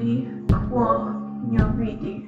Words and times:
quo 0.00 1.12
vidi. 1.76 2.26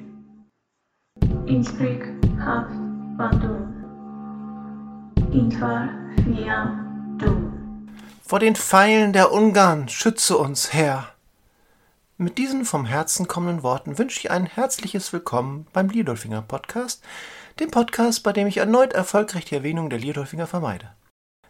Insprig 1.46 2.04
haft 2.38 2.74
bandum. 3.16 3.72
Intvar 5.32 5.88
fiam 6.22 7.16
dum. 7.18 7.88
Vor 8.22 8.40
den 8.40 8.56
Pfeilen 8.56 9.14
der 9.14 9.32
Ungarn 9.32 9.88
schütze 9.88 10.36
uns, 10.36 10.74
Herr. 10.74 11.08
Mit 12.18 12.36
diesen 12.36 12.66
vom 12.66 12.84
Herzen 12.84 13.26
kommenden 13.26 13.62
Worten 13.62 13.96
wünsche 13.96 14.20
ich 14.20 14.30
ein 14.30 14.44
herzliches 14.44 15.12
Willkommen 15.14 15.66
beim 15.72 15.88
Liedolfinger 15.88 16.42
Podcast, 16.42 17.02
dem 17.58 17.70
Podcast, 17.70 18.22
bei 18.22 18.32
dem 18.32 18.46
ich 18.46 18.58
erneut 18.58 18.92
erfolgreich 18.92 19.46
die 19.46 19.54
Erwähnung 19.54 19.88
der 19.88 19.98
Liedolfinger 19.98 20.46
vermeide. 20.46 20.90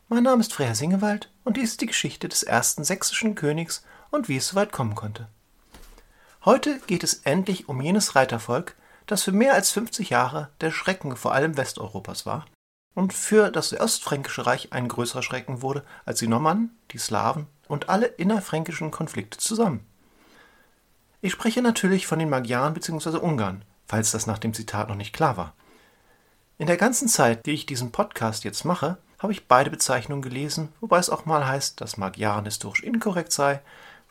Mein 0.09 0.23
Name 0.23 0.41
ist 0.41 0.54
Freya 0.54 0.75
Singewald 0.77 1.32
und 1.43 1.57
dies 1.57 1.70
ist 1.70 1.80
die 1.80 1.86
Geschichte 1.86 2.29
des 2.29 2.45
ersten 2.45 2.84
sächsischen 2.84 3.34
Königs 3.34 3.84
und 4.11 4.29
wie 4.29 4.36
es 4.36 4.48
so 4.48 4.57
weit 4.57 4.70
kommen 4.70 4.95
konnte. 4.95 5.27
Heute 6.45 6.80
geht 6.80 7.04
es 7.04 7.20
endlich 7.22 7.69
um 7.69 7.80
jenes 7.80 8.16
Reitervolk, 8.16 8.74
das 9.06 9.23
für 9.23 9.30
mehr 9.30 9.55
als 9.55 9.70
50 9.70 10.10
Jahre 10.10 10.50
der 10.60 10.73
Schrecken 10.73 11.14
vor 11.14 11.33
allem 11.33 11.56
Westeuropas 11.56 12.27
war 12.27 12.46
und 12.95 13.12
für 13.12 13.52
das 13.52 13.73
Ostfränkische 13.73 14.45
Reich 14.45 14.73
ein 14.73 14.88
größerer 14.88 15.23
Schrecken 15.23 15.62
wurde 15.62 15.84
als 16.05 16.19
die 16.19 16.27
Normannen, 16.27 16.77
die 16.91 16.98
Slawen 16.98 17.47
und 17.69 17.88
alle 17.88 18.06
innerfränkischen 18.06 18.91
Konflikte 18.91 19.38
zusammen. 19.38 19.86
Ich 21.20 21.30
spreche 21.30 21.62
natürlich 21.62 22.09
von 22.09 22.19
den 22.19 22.28
Magyaren 22.28 22.74
bzw. 22.74 23.19
Ungarn, 23.19 23.64
falls 23.86 24.11
das 24.11 24.27
nach 24.27 24.38
dem 24.38 24.52
Zitat 24.52 24.88
noch 24.88 24.97
nicht 24.97 25.12
klar 25.12 25.36
war. 25.36 25.55
In 26.59 26.66
der 26.66 26.77
ganzen 26.77 27.06
Zeit, 27.06 27.47
die 27.47 27.52
ich 27.52 27.66
diesen 27.66 27.92
Podcast 27.92 28.42
jetzt 28.42 28.64
mache, 28.64 28.98
habe 29.20 29.33
ich 29.33 29.47
beide 29.47 29.70
Bezeichnungen 29.70 30.22
gelesen, 30.22 30.70
wobei 30.80 30.98
es 30.98 31.09
auch 31.09 31.24
mal 31.24 31.47
heißt, 31.47 31.80
dass 31.80 31.98
Magyaren 31.98 32.47
historisch 32.47 32.83
inkorrekt 32.83 33.30
sei 33.30 33.61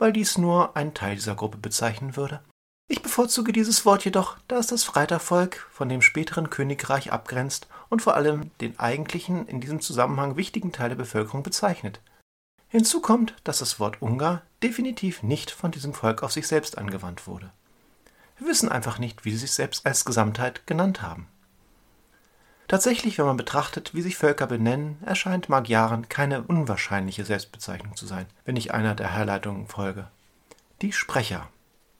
weil 0.01 0.11
dies 0.11 0.39
nur 0.39 0.75
einen 0.75 0.95
Teil 0.95 1.13
dieser 1.13 1.35
Gruppe 1.35 1.59
bezeichnen 1.59 2.15
würde. 2.15 2.39
Ich 2.87 3.03
bevorzuge 3.03 3.53
dieses 3.53 3.85
Wort 3.85 4.03
jedoch, 4.03 4.35
da 4.47 4.57
es 4.57 4.65
das 4.65 4.83
Freitervolk 4.83 5.67
von 5.71 5.89
dem 5.89 6.01
späteren 6.01 6.49
Königreich 6.49 7.11
abgrenzt 7.11 7.67
und 7.87 8.01
vor 8.01 8.15
allem 8.15 8.49
den 8.61 8.79
eigentlichen, 8.79 9.47
in 9.47 9.61
diesem 9.61 9.79
Zusammenhang 9.79 10.37
wichtigen 10.37 10.71
Teil 10.71 10.89
der 10.89 10.95
Bevölkerung 10.95 11.43
bezeichnet. 11.43 12.01
Hinzu 12.67 12.99
kommt, 12.99 13.35
dass 13.43 13.59
das 13.59 13.79
Wort 13.79 14.01
Ungar 14.01 14.41
definitiv 14.63 15.21
nicht 15.21 15.51
von 15.51 15.69
diesem 15.69 15.93
Volk 15.93 16.23
auf 16.23 16.31
sich 16.31 16.47
selbst 16.47 16.79
angewandt 16.79 17.27
wurde. 17.27 17.51
Wir 18.39 18.47
wissen 18.47 18.69
einfach 18.69 18.97
nicht, 18.97 19.23
wie 19.23 19.31
sie 19.31 19.37
sich 19.37 19.51
selbst 19.51 19.85
als 19.85 20.03
Gesamtheit 20.03 20.65
genannt 20.65 21.03
haben. 21.03 21.27
Tatsächlich, 22.71 23.17
wenn 23.17 23.25
man 23.25 23.35
betrachtet, 23.35 23.93
wie 23.93 24.01
sich 24.01 24.15
Völker 24.15 24.47
benennen, 24.47 24.97
erscheint 25.05 25.49
Magyaren 25.49 26.07
keine 26.07 26.43
unwahrscheinliche 26.43 27.25
Selbstbezeichnung 27.25 27.97
zu 27.97 28.05
sein, 28.05 28.27
wenn 28.45 28.55
ich 28.55 28.73
einer 28.73 28.95
der 28.95 29.13
Herleitungen 29.13 29.67
folge. 29.67 30.07
Die 30.81 30.93
Sprecher, 30.93 31.49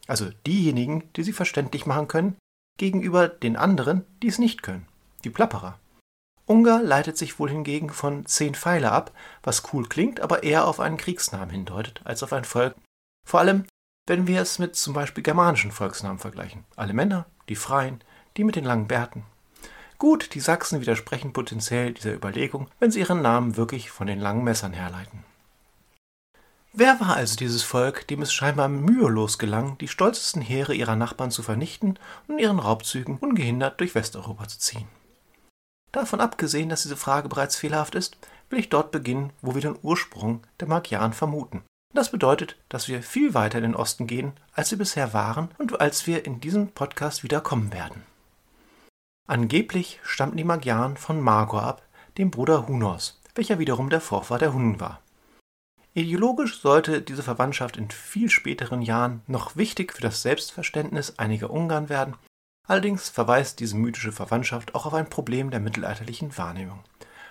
also 0.07 0.29
diejenigen, 0.47 1.03
die 1.17 1.23
sie 1.23 1.33
verständlich 1.33 1.85
machen 1.85 2.07
können, 2.07 2.37
gegenüber 2.79 3.27
den 3.27 3.57
anderen, 3.57 4.05
die 4.23 4.29
es 4.29 4.39
nicht 4.39 4.63
können, 4.63 4.87
die 5.25 5.29
Plapperer. 5.29 5.77
Ungar 6.45 6.81
leitet 6.81 7.17
sich 7.17 7.37
wohl 7.37 7.49
hingegen 7.49 7.89
von 7.89 8.25
zehn 8.25 8.55
Pfeile 8.55 8.93
ab, 8.93 9.11
was 9.43 9.73
cool 9.73 9.89
klingt, 9.89 10.21
aber 10.21 10.43
eher 10.43 10.65
auf 10.65 10.79
einen 10.79 10.95
Kriegsnamen 10.95 11.49
hindeutet 11.49 11.99
als 12.05 12.23
auf 12.23 12.31
ein 12.31 12.45
Volk. 12.45 12.75
Vor 13.27 13.41
allem, 13.41 13.65
wenn 14.07 14.25
wir 14.25 14.39
es 14.39 14.57
mit 14.57 14.77
zum 14.77 14.93
Beispiel 14.93 15.21
germanischen 15.21 15.73
Volksnamen 15.73 16.19
vergleichen. 16.19 16.63
Alle 16.77 16.93
Männer, 16.93 17.25
die 17.49 17.57
Freien, 17.57 18.01
die 18.37 18.45
mit 18.45 18.55
den 18.55 18.63
langen 18.63 18.87
Bärten, 18.87 19.25
Gut, 20.01 20.33
die 20.33 20.39
Sachsen 20.39 20.81
widersprechen 20.81 21.31
potenziell 21.31 21.93
dieser 21.93 22.15
Überlegung, 22.15 22.67
wenn 22.79 22.89
sie 22.89 23.01
ihren 23.01 23.21
Namen 23.21 23.55
wirklich 23.55 23.91
von 23.91 24.07
den 24.07 24.19
langen 24.19 24.43
Messern 24.43 24.73
herleiten. 24.73 25.23
Wer 26.73 26.99
war 26.99 27.15
also 27.15 27.35
dieses 27.35 27.61
Volk, 27.61 28.07
dem 28.07 28.23
es 28.23 28.33
scheinbar 28.33 28.67
mühelos 28.67 29.37
gelang, 29.37 29.77
die 29.77 29.87
stolzesten 29.87 30.41
Heere 30.41 30.73
ihrer 30.73 30.95
Nachbarn 30.95 31.29
zu 31.29 31.43
vernichten 31.43 31.99
und 32.27 32.39
ihren 32.39 32.57
Raubzügen 32.57 33.19
ungehindert 33.19 33.79
durch 33.79 33.93
Westeuropa 33.93 34.47
zu 34.47 34.57
ziehen? 34.57 34.87
Davon 35.91 36.19
abgesehen, 36.19 36.69
dass 36.69 36.81
diese 36.81 36.97
Frage 36.97 37.29
bereits 37.29 37.55
fehlerhaft 37.55 37.93
ist, 37.93 38.17
will 38.49 38.57
ich 38.57 38.69
dort 38.69 38.89
beginnen, 38.89 39.29
wo 39.43 39.53
wir 39.53 39.61
den 39.61 39.77
Ursprung 39.83 40.41
der 40.59 40.67
Magyaren 40.67 41.13
vermuten. 41.13 41.61
Das 41.93 42.09
bedeutet, 42.09 42.55
dass 42.69 42.87
wir 42.87 43.03
viel 43.03 43.35
weiter 43.35 43.59
in 43.59 43.65
den 43.65 43.75
Osten 43.75 44.07
gehen, 44.07 44.33
als 44.53 44.71
wir 44.71 44.79
bisher 44.79 45.13
waren 45.13 45.49
und 45.59 45.79
als 45.79 46.07
wir 46.07 46.25
in 46.25 46.41
diesem 46.41 46.69
Podcast 46.69 47.21
wieder 47.21 47.39
kommen 47.39 47.71
werden. 47.71 48.01
Angeblich 49.27 49.99
stammten 50.03 50.37
die 50.37 50.43
Magyaren 50.43 50.97
von 50.97 51.21
Magor 51.21 51.63
ab, 51.63 51.81
dem 52.17 52.31
Bruder 52.31 52.67
Hunors, 52.67 53.21
welcher 53.35 53.59
wiederum 53.59 53.89
der 53.89 54.01
Vorfahr 54.01 54.39
der 54.39 54.53
Hunnen 54.53 54.79
war. 54.79 55.01
Ideologisch 55.93 56.59
sollte 56.59 57.01
diese 57.01 57.23
Verwandtschaft 57.23 57.77
in 57.77 57.89
viel 57.91 58.29
späteren 58.29 58.81
Jahren 58.81 59.21
noch 59.27 59.55
wichtig 59.55 59.93
für 59.93 60.01
das 60.01 60.21
Selbstverständnis 60.21 61.19
einiger 61.19 61.49
Ungarn 61.49 61.89
werden, 61.89 62.15
allerdings 62.67 63.09
verweist 63.09 63.59
diese 63.59 63.75
mythische 63.75 64.11
Verwandtschaft 64.11 64.73
auch 64.73 64.85
auf 64.85 64.93
ein 64.93 65.09
Problem 65.09 65.51
der 65.51 65.59
mittelalterlichen 65.59 66.37
Wahrnehmung. 66.37 66.79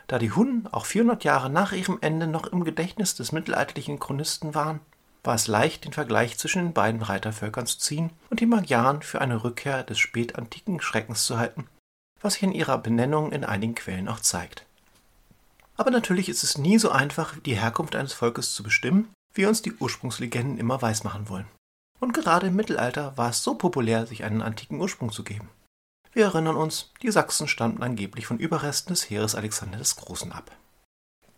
Da 0.07 0.19
die 0.19 0.33
Hunnen 0.33 0.69
auch 0.72 0.87
400 0.87 1.25
Jahre 1.25 1.51
nach 1.51 1.72
ihrem 1.72 1.99
Ende 2.01 2.27
noch 2.27 2.47
im 2.47 2.65
Gedächtnis 2.65 3.15
des 3.15 3.33
mittelalterlichen 3.33 3.99
Chronisten 3.99 4.55
waren, 4.55 4.81
war 5.22 5.34
es 5.34 5.49
leicht, 5.49 5.84
den 5.84 5.93
Vergleich 5.93 6.39
zwischen 6.39 6.62
den 6.62 6.72
beiden 6.72 7.03
Reitervölkern 7.03 7.67
zu 7.67 7.78
ziehen 7.78 8.11
und 8.31 8.41
die 8.41 8.47
Magyaren 8.47 9.03
für 9.03 9.21
eine 9.21 9.45
Rückkehr 9.45 9.84
des 9.84 9.99
spätantiken 9.99 10.81
Schreckens 10.81 11.25
zu 11.25 11.39
halten, 11.39 11.67
was 12.20 12.34
sich 12.34 12.42
in 12.42 12.53
ihrer 12.53 12.78
Benennung 12.78 13.32
in 13.32 13.44
einigen 13.44 13.75
Quellen 13.75 14.08
auch 14.08 14.20
zeigt. 14.20 14.66
Aber 15.76 15.91
natürlich 15.91 16.28
ist 16.28 16.42
es 16.42 16.58
nie 16.58 16.78
so 16.78 16.91
einfach, 16.91 17.38
die 17.38 17.54
Herkunft 17.54 17.97
eines 17.97 18.12
Volkes 18.12 18.54
zu 18.54 18.62
bestimmen, 18.62 19.08
wie 19.32 19.47
uns 19.47 19.62
die 19.62 19.72
Ursprungslegenden 19.72 20.59
immer 20.59 20.82
weismachen 20.82 21.28
wollen. 21.28 21.47
Und 22.00 22.12
gerade 22.12 22.48
im 22.48 22.56
Mittelalter 22.56 23.16
war 23.16 23.30
es 23.30 23.42
so 23.42 23.54
populär, 23.54 24.06
sich 24.06 24.25
einen 24.25 24.42
antiken 24.42 24.80
Ursprung 24.80 25.12
zu 25.12 25.22
geben. 25.22 25.48
Wir 26.12 26.25
erinnern 26.25 26.56
uns, 26.56 26.91
die 27.03 27.10
Sachsen 27.10 27.47
stammten 27.47 27.82
angeblich 27.82 28.26
von 28.26 28.38
Überresten 28.38 28.92
des 28.92 29.09
Heeres 29.09 29.34
Alexander 29.34 29.78
des 29.78 29.97
Großen 29.97 30.32
ab. 30.32 30.50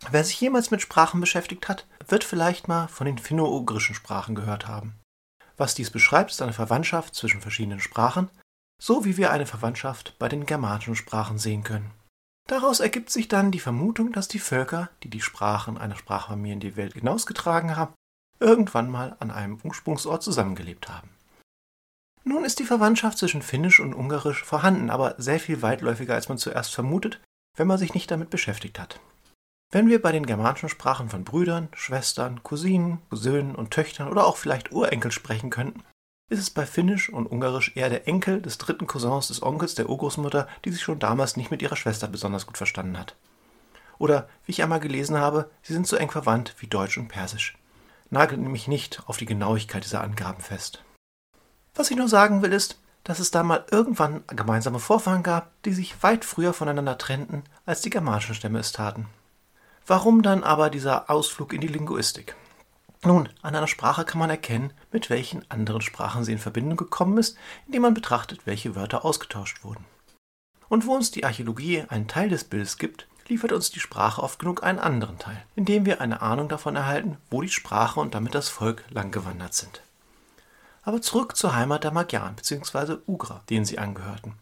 Wer 0.09 0.23
sich 0.23 0.41
jemals 0.41 0.71
mit 0.71 0.81
Sprachen 0.81 1.21
beschäftigt 1.21 1.69
hat, 1.69 1.85
wird 2.07 2.23
vielleicht 2.23 2.67
mal 2.67 2.87
von 2.87 3.05
den 3.05 3.17
finno-ugrischen 3.17 3.95
Sprachen 3.95 4.35
gehört 4.35 4.67
haben. 4.67 4.95
Was 5.55 5.75
dies 5.75 5.91
beschreibt, 5.91 6.31
ist 6.31 6.41
eine 6.41 6.53
Verwandtschaft 6.53 7.13
zwischen 7.15 7.41
verschiedenen 7.41 7.79
Sprachen, 7.79 8.29
so 8.83 9.05
wie 9.05 9.15
wir 9.15 9.31
eine 9.31 9.45
Verwandtschaft 9.45 10.19
bei 10.19 10.27
den 10.27 10.45
germanischen 10.45 10.97
Sprachen 10.97 11.37
sehen 11.37 11.63
können. 11.63 11.91
Daraus 12.49 12.81
ergibt 12.81 13.11
sich 13.11 13.29
dann 13.29 13.49
die 13.49 13.61
Vermutung, 13.61 14.11
dass 14.11 14.27
die 14.27 14.39
Völker, 14.39 14.89
die 15.03 15.09
die 15.09 15.21
Sprachen 15.21 15.77
einer 15.77 15.95
Sprachfamilie 15.95 16.55
in 16.55 16.59
die 16.59 16.75
Welt 16.75 16.95
hinausgetragen 16.95 17.77
haben, 17.77 17.93
irgendwann 18.41 18.91
mal 18.91 19.15
an 19.21 19.31
einem 19.31 19.57
Ursprungsort 19.63 20.21
zusammengelebt 20.21 20.89
haben. 20.89 21.09
Nun 22.25 22.43
ist 22.43 22.59
die 22.59 22.65
Verwandtschaft 22.65 23.19
zwischen 23.19 23.41
Finnisch 23.41 23.79
und 23.79 23.93
Ungarisch 23.93 24.43
vorhanden, 24.43 24.89
aber 24.89 25.15
sehr 25.17 25.39
viel 25.39 25.61
weitläufiger, 25.61 26.13
als 26.13 26.27
man 26.27 26.37
zuerst 26.37 26.75
vermutet, 26.75 27.21
wenn 27.55 27.67
man 27.67 27.77
sich 27.77 27.93
nicht 27.93 28.11
damit 28.11 28.31
beschäftigt 28.31 28.79
hat. 28.79 28.99
Wenn 29.71 29.87
wir 29.87 30.01
bei 30.01 30.11
den 30.11 30.25
germanischen 30.25 30.67
Sprachen 30.67 31.07
von 31.07 31.23
Brüdern, 31.23 31.69
Schwestern, 31.73 32.43
Cousinen, 32.43 32.99
Söhnen 33.11 33.55
und 33.55 33.71
Töchtern 33.71 34.09
oder 34.09 34.27
auch 34.27 34.35
vielleicht 34.35 34.73
Urenkel 34.73 35.13
sprechen 35.13 35.51
könnten, 35.51 35.83
ist 36.29 36.39
es 36.39 36.49
bei 36.49 36.65
Finnisch 36.65 37.09
und 37.09 37.27
Ungarisch 37.27 37.73
eher 37.75 37.89
der 37.89 38.07
Enkel 38.07 38.41
des 38.41 38.57
dritten 38.57 38.87
Cousins 38.87 39.27
des 39.27 39.43
Onkels 39.43 39.75
der 39.75 39.89
Urgroßmutter, 39.89 40.47
die 40.65 40.71
sich 40.71 40.81
schon 40.81 40.99
damals 40.99 41.37
nicht 41.37 41.51
mit 41.51 41.61
ihrer 41.61 41.75
Schwester 41.75 42.07
besonders 42.07 42.47
gut 42.47 42.57
verstanden 42.57 42.97
hat. 42.97 43.15
Oder, 43.99 44.27
wie 44.45 44.51
ich 44.51 44.63
einmal 44.63 44.79
gelesen 44.79 45.17
habe, 45.17 45.49
sie 45.61 45.73
sind 45.73 45.87
so 45.87 45.95
eng 45.95 46.09
verwandt 46.09 46.55
wie 46.59 46.67
Deutsch 46.67 46.97
und 46.97 47.07
Persisch. 47.07 47.57
Nagelt 48.09 48.41
nämlich 48.41 48.67
nicht 48.67 49.01
auf 49.05 49.17
die 49.17 49.25
Genauigkeit 49.25 49.83
dieser 49.83 50.01
Angaben 50.01 50.41
fest. 50.41 50.83
Was 51.75 51.91
ich 51.91 51.97
nur 51.97 52.07
sagen 52.07 52.41
will 52.41 52.53
ist, 52.53 52.79
dass 53.03 53.19
es 53.19 53.31
da 53.31 53.43
mal 53.43 53.65
irgendwann 53.69 54.23
gemeinsame 54.27 54.79
Vorfahren 54.79 55.23
gab, 55.23 55.51
die 55.63 55.73
sich 55.73 56.01
weit 56.03 56.23
früher 56.25 56.53
voneinander 56.53 56.97
trennten, 56.97 57.43
als 57.65 57.81
die 57.81 57.89
germanischen 57.89 58.35
Stämme 58.35 58.59
es 58.59 58.71
taten. 58.71 59.07
Warum 59.85 60.21
dann 60.21 60.43
aber 60.43 60.69
dieser 60.69 61.09
Ausflug 61.09 61.51
in 61.53 61.61
die 61.61 61.67
Linguistik? 61.67 62.35
Nun, 63.05 63.27
an 63.41 63.55
einer 63.55 63.67
Sprache 63.67 64.05
kann 64.05 64.19
man 64.19 64.29
erkennen, 64.29 64.71
mit 64.91 65.09
welchen 65.09 65.49
anderen 65.51 65.81
Sprachen 65.81 66.23
sie 66.23 66.31
in 66.31 66.39
Verbindung 66.39 66.77
gekommen 66.77 67.17
ist, 67.17 67.37
indem 67.65 67.81
man 67.81 67.93
betrachtet, 67.93 68.45
welche 68.45 68.75
Wörter 68.75 69.03
ausgetauscht 69.03 69.63
wurden. 69.63 69.85
Und 70.69 70.87
wo 70.87 70.93
uns 70.95 71.11
die 71.11 71.25
Archäologie 71.25 71.83
einen 71.89 72.07
Teil 72.07 72.29
des 72.29 72.45
Bildes 72.45 72.77
gibt, 72.77 73.07
liefert 73.27 73.51
uns 73.51 73.71
die 73.71 73.81
Sprache 73.81 74.23
oft 74.23 74.39
genug 74.39 74.63
einen 74.63 74.79
anderen 74.79 75.19
Teil, 75.19 75.45
indem 75.55 75.85
wir 75.85 75.99
eine 75.99 76.21
Ahnung 76.21 76.47
davon 76.47 76.75
erhalten, 76.75 77.17
wo 77.29 77.41
die 77.41 77.49
Sprache 77.49 77.99
und 77.99 78.15
damit 78.15 78.35
das 78.35 78.49
Volk 78.49 78.85
langgewandert 78.89 79.53
sind. 79.53 79.81
Aber 80.81 81.01
zurück 81.01 81.35
zur 81.35 81.55
Heimat 81.55 81.83
der 81.83 81.91
Magyaren 81.91 82.35
bzw. 82.35 82.97
Ugra, 83.05 83.43
denen 83.49 83.65
sie 83.65 83.79
angehörten. 83.79 84.37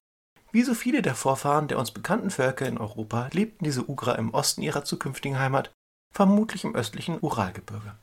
Wie 0.52 0.64
so 0.64 0.74
viele 0.74 1.02
der 1.02 1.16
Vorfahren 1.16 1.68
der 1.68 1.80
uns 1.80 1.92
bekannten 1.92 2.30
Völker 2.30 2.68
in 2.68 2.78
Europa 2.78 3.30
lebten 3.31 3.64
diese 3.64 3.90
Ugra 3.90 4.14
im 4.16 4.34
Osten 4.34 4.62
ihrer 4.62 4.84
zukünftigen 4.84 5.40
Heimat, 5.40 5.72
vermutlich 6.14 6.64
im 6.64 6.75
östlichen 6.75 7.18
Uralgebirge. 7.22 7.96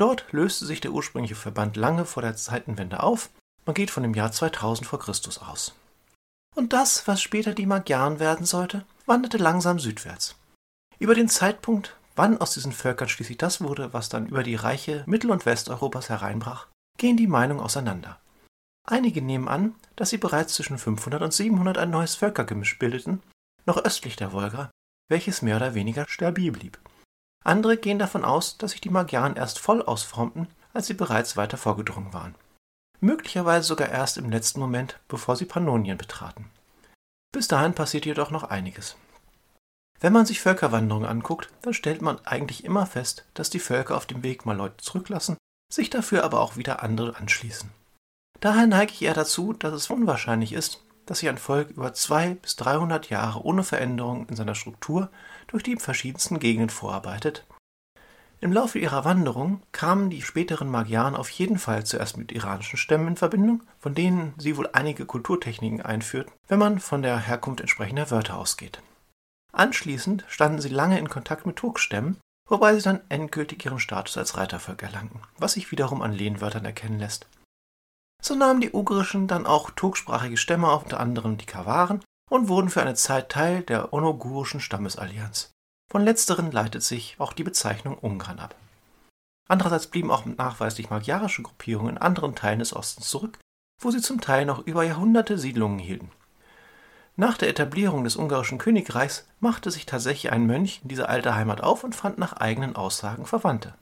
Dort 0.00 0.32
löste 0.32 0.64
sich 0.64 0.80
der 0.80 0.92
ursprüngliche 0.92 1.34
Verband 1.34 1.76
lange 1.76 2.06
vor 2.06 2.22
der 2.22 2.34
Zeitenwende 2.34 3.02
auf, 3.02 3.28
man 3.66 3.74
geht 3.74 3.90
von 3.90 4.02
dem 4.02 4.14
Jahr 4.14 4.32
2000 4.32 4.88
vor 4.88 4.98
Christus 4.98 5.36
aus. 5.36 5.74
Und 6.56 6.72
das, 6.72 7.06
was 7.06 7.20
später 7.20 7.52
die 7.52 7.66
Magyaren 7.66 8.18
werden 8.18 8.46
sollte, 8.46 8.86
wanderte 9.04 9.36
langsam 9.36 9.78
südwärts. 9.78 10.36
Über 10.98 11.14
den 11.14 11.28
Zeitpunkt, 11.28 11.96
wann 12.16 12.40
aus 12.40 12.54
diesen 12.54 12.72
Völkern 12.72 13.10
schließlich 13.10 13.36
das 13.36 13.60
wurde, 13.60 13.92
was 13.92 14.08
dann 14.08 14.26
über 14.26 14.42
die 14.42 14.54
Reiche 14.54 15.04
Mittel- 15.04 15.30
und 15.30 15.44
Westeuropas 15.44 16.08
hereinbrach, 16.08 16.66
gehen 16.96 17.18
die 17.18 17.26
Meinungen 17.26 17.60
auseinander. 17.60 18.18
Einige 18.88 19.20
nehmen 19.20 19.48
an, 19.48 19.74
dass 19.96 20.08
sie 20.08 20.18
bereits 20.18 20.54
zwischen 20.54 20.78
500 20.78 21.20
und 21.20 21.34
700 21.34 21.76
ein 21.76 21.90
neues 21.90 22.14
Völkergemisch 22.14 22.78
bildeten, 22.78 23.22
noch 23.66 23.76
östlich 23.76 24.16
der 24.16 24.32
Wolga, 24.32 24.70
welches 25.10 25.42
mehr 25.42 25.56
oder 25.56 25.74
weniger 25.74 26.06
stabil 26.08 26.52
blieb. 26.52 26.78
Andere 27.44 27.76
gehen 27.76 27.98
davon 27.98 28.24
aus, 28.24 28.58
dass 28.58 28.72
sich 28.72 28.80
die 28.80 28.90
Magyaren 28.90 29.36
erst 29.36 29.58
voll 29.58 29.82
ausformten, 29.82 30.48
als 30.72 30.86
sie 30.86 30.94
bereits 30.94 31.36
weiter 31.36 31.56
vorgedrungen 31.56 32.12
waren. 32.12 32.34
Möglicherweise 33.00 33.66
sogar 33.66 33.88
erst 33.88 34.18
im 34.18 34.30
letzten 34.30 34.60
Moment, 34.60 35.00
bevor 35.08 35.36
sie 35.36 35.46
Pannonien 35.46 35.96
betraten. 35.96 36.50
Bis 37.32 37.48
dahin 37.48 37.74
passiert 37.74 38.04
jedoch 38.04 38.30
noch 38.30 38.44
einiges. 38.44 38.96
Wenn 40.00 40.12
man 40.12 40.26
sich 40.26 40.40
Völkerwanderungen 40.40 41.08
anguckt, 41.08 41.50
dann 41.62 41.74
stellt 41.74 42.02
man 42.02 42.18
eigentlich 42.26 42.64
immer 42.64 42.86
fest, 42.86 43.24
dass 43.34 43.50
die 43.50 43.58
Völker 43.58 43.96
auf 43.96 44.06
dem 44.06 44.22
Weg 44.22 44.46
mal 44.46 44.56
Leute 44.56 44.78
zurücklassen, 44.78 45.36
sich 45.72 45.90
dafür 45.90 46.24
aber 46.24 46.40
auch 46.40 46.56
wieder 46.56 46.82
andere 46.82 47.16
anschließen. 47.16 47.70
Daher 48.40 48.66
neige 48.66 48.92
ich 48.92 49.02
eher 49.02 49.14
dazu, 49.14 49.52
dass 49.52 49.74
es 49.74 49.90
unwahrscheinlich 49.90 50.52
ist, 50.52 50.82
dass 51.06 51.20
sich 51.20 51.28
ein 51.28 51.38
Volk 51.38 51.70
über 51.70 51.92
200 51.92 52.42
bis 52.42 52.56
300 52.56 53.10
Jahre 53.10 53.44
ohne 53.44 53.64
Veränderung 53.64 54.26
in 54.28 54.36
seiner 54.36 54.54
Struktur 54.54 55.10
durch 55.46 55.62
die 55.62 55.76
verschiedensten 55.76 56.38
Gegenden 56.38 56.70
vorarbeitet. 56.70 57.44
Im 58.42 58.54
Laufe 58.54 58.78
ihrer 58.78 59.04
Wanderung 59.04 59.62
kamen 59.70 60.08
die 60.08 60.22
späteren 60.22 60.70
Magyaren 60.70 61.14
auf 61.14 61.28
jeden 61.28 61.58
Fall 61.58 61.84
zuerst 61.84 62.16
mit 62.16 62.32
iranischen 62.32 62.78
Stämmen 62.78 63.08
in 63.08 63.16
Verbindung, 63.16 63.62
von 63.78 63.94
denen 63.94 64.32
sie 64.38 64.56
wohl 64.56 64.70
einige 64.72 65.04
Kulturtechniken 65.04 65.82
einführten, 65.82 66.32
wenn 66.48 66.58
man 66.58 66.78
von 66.78 67.02
der 67.02 67.18
Herkunft 67.18 67.60
entsprechender 67.60 68.10
Wörter 68.10 68.38
ausgeht. 68.38 68.80
Anschließend 69.52 70.24
standen 70.28 70.62
sie 70.62 70.70
lange 70.70 70.98
in 70.98 71.10
Kontakt 71.10 71.44
mit 71.44 71.56
Turkstämmen, 71.56 72.16
wobei 72.48 72.74
sie 72.74 72.82
dann 72.82 73.02
endgültig 73.10 73.64
ihren 73.64 73.78
Status 73.78 74.16
als 74.16 74.38
Reitervolk 74.38 74.82
erlangten, 74.82 75.20
was 75.36 75.52
sich 75.52 75.70
wiederum 75.70 76.00
an 76.00 76.12
Lehnwörtern 76.12 76.64
erkennen 76.64 76.98
lässt. 76.98 77.26
So 78.20 78.34
nahmen 78.34 78.60
die 78.60 78.72
ugrischen 78.72 79.26
dann 79.26 79.46
auch 79.46 79.70
turksprachige 79.70 80.36
Stämme, 80.36 80.74
unter 80.76 81.00
anderem 81.00 81.38
die 81.38 81.46
Kawaren, 81.46 82.00
und 82.30 82.48
wurden 82.48 82.70
für 82.70 82.82
eine 82.82 82.94
Zeit 82.94 83.30
Teil 83.30 83.62
der 83.62 83.92
onogurischen 83.92 84.60
Stammesallianz. 84.60 85.50
Von 85.90 86.02
letzteren 86.02 86.52
leitet 86.52 86.82
sich 86.82 87.16
auch 87.18 87.32
die 87.32 87.42
Bezeichnung 87.42 87.98
Ungarn 87.98 88.38
ab. 88.38 88.54
Andererseits 89.48 89.88
blieben 89.88 90.12
auch 90.12 90.24
nachweislich 90.24 90.90
magyarische 90.90 91.42
Gruppierungen 91.42 91.96
in 91.96 92.02
anderen 92.02 92.36
Teilen 92.36 92.60
des 92.60 92.74
Ostens 92.74 93.08
zurück, 93.08 93.38
wo 93.80 93.90
sie 93.90 94.00
zum 94.00 94.20
Teil 94.20 94.44
noch 94.46 94.64
über 94.64 94.84
Jahrhunderte 94.84 95.38
Siedlungen 95.38 95.80
hielten. 95.80 96.12
Nach 97.16 97.36
der 97.36 97.48
Etablierung 97.48 98.04
des 98.04 98.14
ungarischen 98.14 98.58
Königreichs 98.58 99.26
machte 99.40 99.72
sich 99.72 99.86
tatsächlich 99.86 100.32
ein 100.32 100.46
Mönch 100.46 100.80
in 100.82 100.88
diese 100.88 101.08
alte 101.08 101.34
Heimat 101.34 101.62
auf 101.62 101.82
und 101.82 101.96
fand 101.96 102.18
nach 102.18 102.34
eigenen 102.34 102.76
Aussagen 102.76 103.26
Verwandte. 103.26 103.74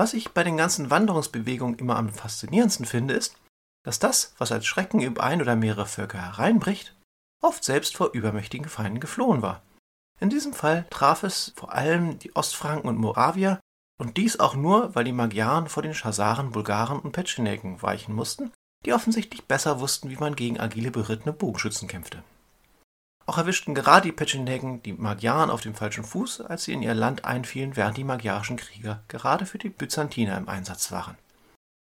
Was 0.00 0.14
ich 0.14 0.30
bei 0.30 0.44
den 0.44 0.56
ganzen 0.56 0.88
Wanderungsbewegungen 0.88 1.78
immer 1.78 1.96
am 1.96 2.08
faszinierendsten 2.08 2.86
finde, 2.86 3.12
ist, 3.12 3.36
dass 3.84 3.98
das, 3.98 4.32
was 4.38 4.50
als 4.50 4.64
Schrecken 4.64 5.02
über 5.02 5.22
ein 5.22 5.42
oder 5.42 5.56
mehrere 5.56 5.84
Völker 5.84 6.22
hereinbricht, 6.22 6.96
oft 7.42 7.62
selbst 7.62 7.98
vor 7.98 8.12
übermächtigen 8.14 8.70
Feinden 8.70 9.00
geflohen 9.00 9.42
war. 9.42 9.62
In 10.18 10.30
diesem 10.30 10.54
Fall 10.54 10.86
traf 10.88 11.22
es 11.22 11.52
vor 11.54 11.74
allem 11.74 12.18
die 12.18 12.34
Ostfranken 12.34 12.88
und 12.88 12.96
Moravier, 12.96 13.60
und 13.98 14.16
dies 14.16 14.40
auch 14.40 14.54
nur, 14.54 14.94
weil 14.94 15.04
die 15.04 15.12
Magyaren 15.12 15.68
vor 15.68 15.82
den 15.82 15.92
Schasaren, 15.92 16.52
Bulgaren 16.52 16.98
und 16.98 17.12
Petschenegen 17.12 17.82
weichen 17.82 18.14
mussten, 18.14 18.52
die 18.86 18.94
offensichtlich 18.94 19.44
besser 19.44 19.80
wussten, 19.80 20.08
wie 20.08 20.16
man 20.16 20.34
gegen 20.34 20.58
agile 20.58 20.90
berittene 20.90 21.34
Bogenschützen 21.34 21.88
kämpfte. 21.88 22.22
Auch 23.30 23.38
erwischten 23.38 23.76
gerade 23.76 24.08
die 24.08 24.12
Petschenegen 24.12 24.82
die 24.82 24.92
Magyaren 24.92 25.50
auf 25.50 25.60
dem 25.60 25.76
falschen 25.76 26.02
Fuß, 26.02 26.40
als 26.40 26.64
sie 26.64 26.72
in 26.72 26.82
ihr 26.82 26.94
Land 26.94 27.24
einfielen, 27.24 27.76
während 27.76 27.96
die 27.96 28.02
magyarischen 28.02 28.56
Krieger 28.56 29.04
gerade 29.06 29.46
für 29.46 29.56
die 29.56 29.68
Byzantiner 29.68 30.36
im 30.36 30.48
Einsatz 30.48 30.90
waren. 30.90 31.16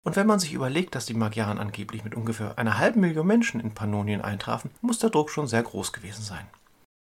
Und 0.05 0.15
wenn 0.15 0.29
man 0.29 0.39
sich 0.39 0.53
überlegt, 0.53 0.95
dass 0.95 1.07
die 1.07 1.15
Magyaren 1.15 1.59
angeblich 1.59 2.05
mit 2.05 2.15
ungefähr 2.15 2.59
einer 2.59 2.79
halben 2.79 3.01
Million 3.01 3.27
Menschen 3.27 3.59
in 3.59 3.75
Pannonien 3.75 4.21
eintrafen, 4.21 4.71
muss 4.83 5.01
der 5.01 5.11
Druck 5.11 5.31
schon 5.31 5.49
sehr 5.49 5.65
groß 5.65 5.93
gewesen 5.93 6.23
sein. 6.23 6.47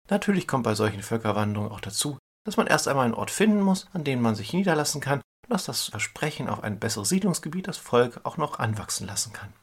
Natürlich 0.10 0.48
kommt 0.48 0.64
bei 0.64 0.74
solchen 0.74 1.04
Völkerwanderungen 1.04 1.72
auch 1.72 1.80
dazu, 1.80 2.18
dass 2.46 2.58
man 2.58 2.66
erst 2.66 2.88
einmal 2.88 3.06
einen 3.06 3.14
Ort 3.14 3.30
finden 3.30 3.62
muss, 3.62 3.86
an 3.94 4.04
dem 4.04 4.24
man 4.24 4.34
sich 4.34 4.54
niederlassen 4.54 5.02
kann 5.02 5.20
und 5.20 5.54
dass 5.54 5.66
das 5.66 5.84
Versprechen 5.84 6.50
auf 6.50 6.64
ein 6.64 6.80
besseres 6.80 7.10
Siedlungsgebiet 7.10 7.68
das 7.68 7.78
Volk 7.78 8.22
auch 8.24 8.38
noch 8.38 8.58
anwachsen 8.58 9.06
lassen 9.06 9.34
kann. 9.34 9.54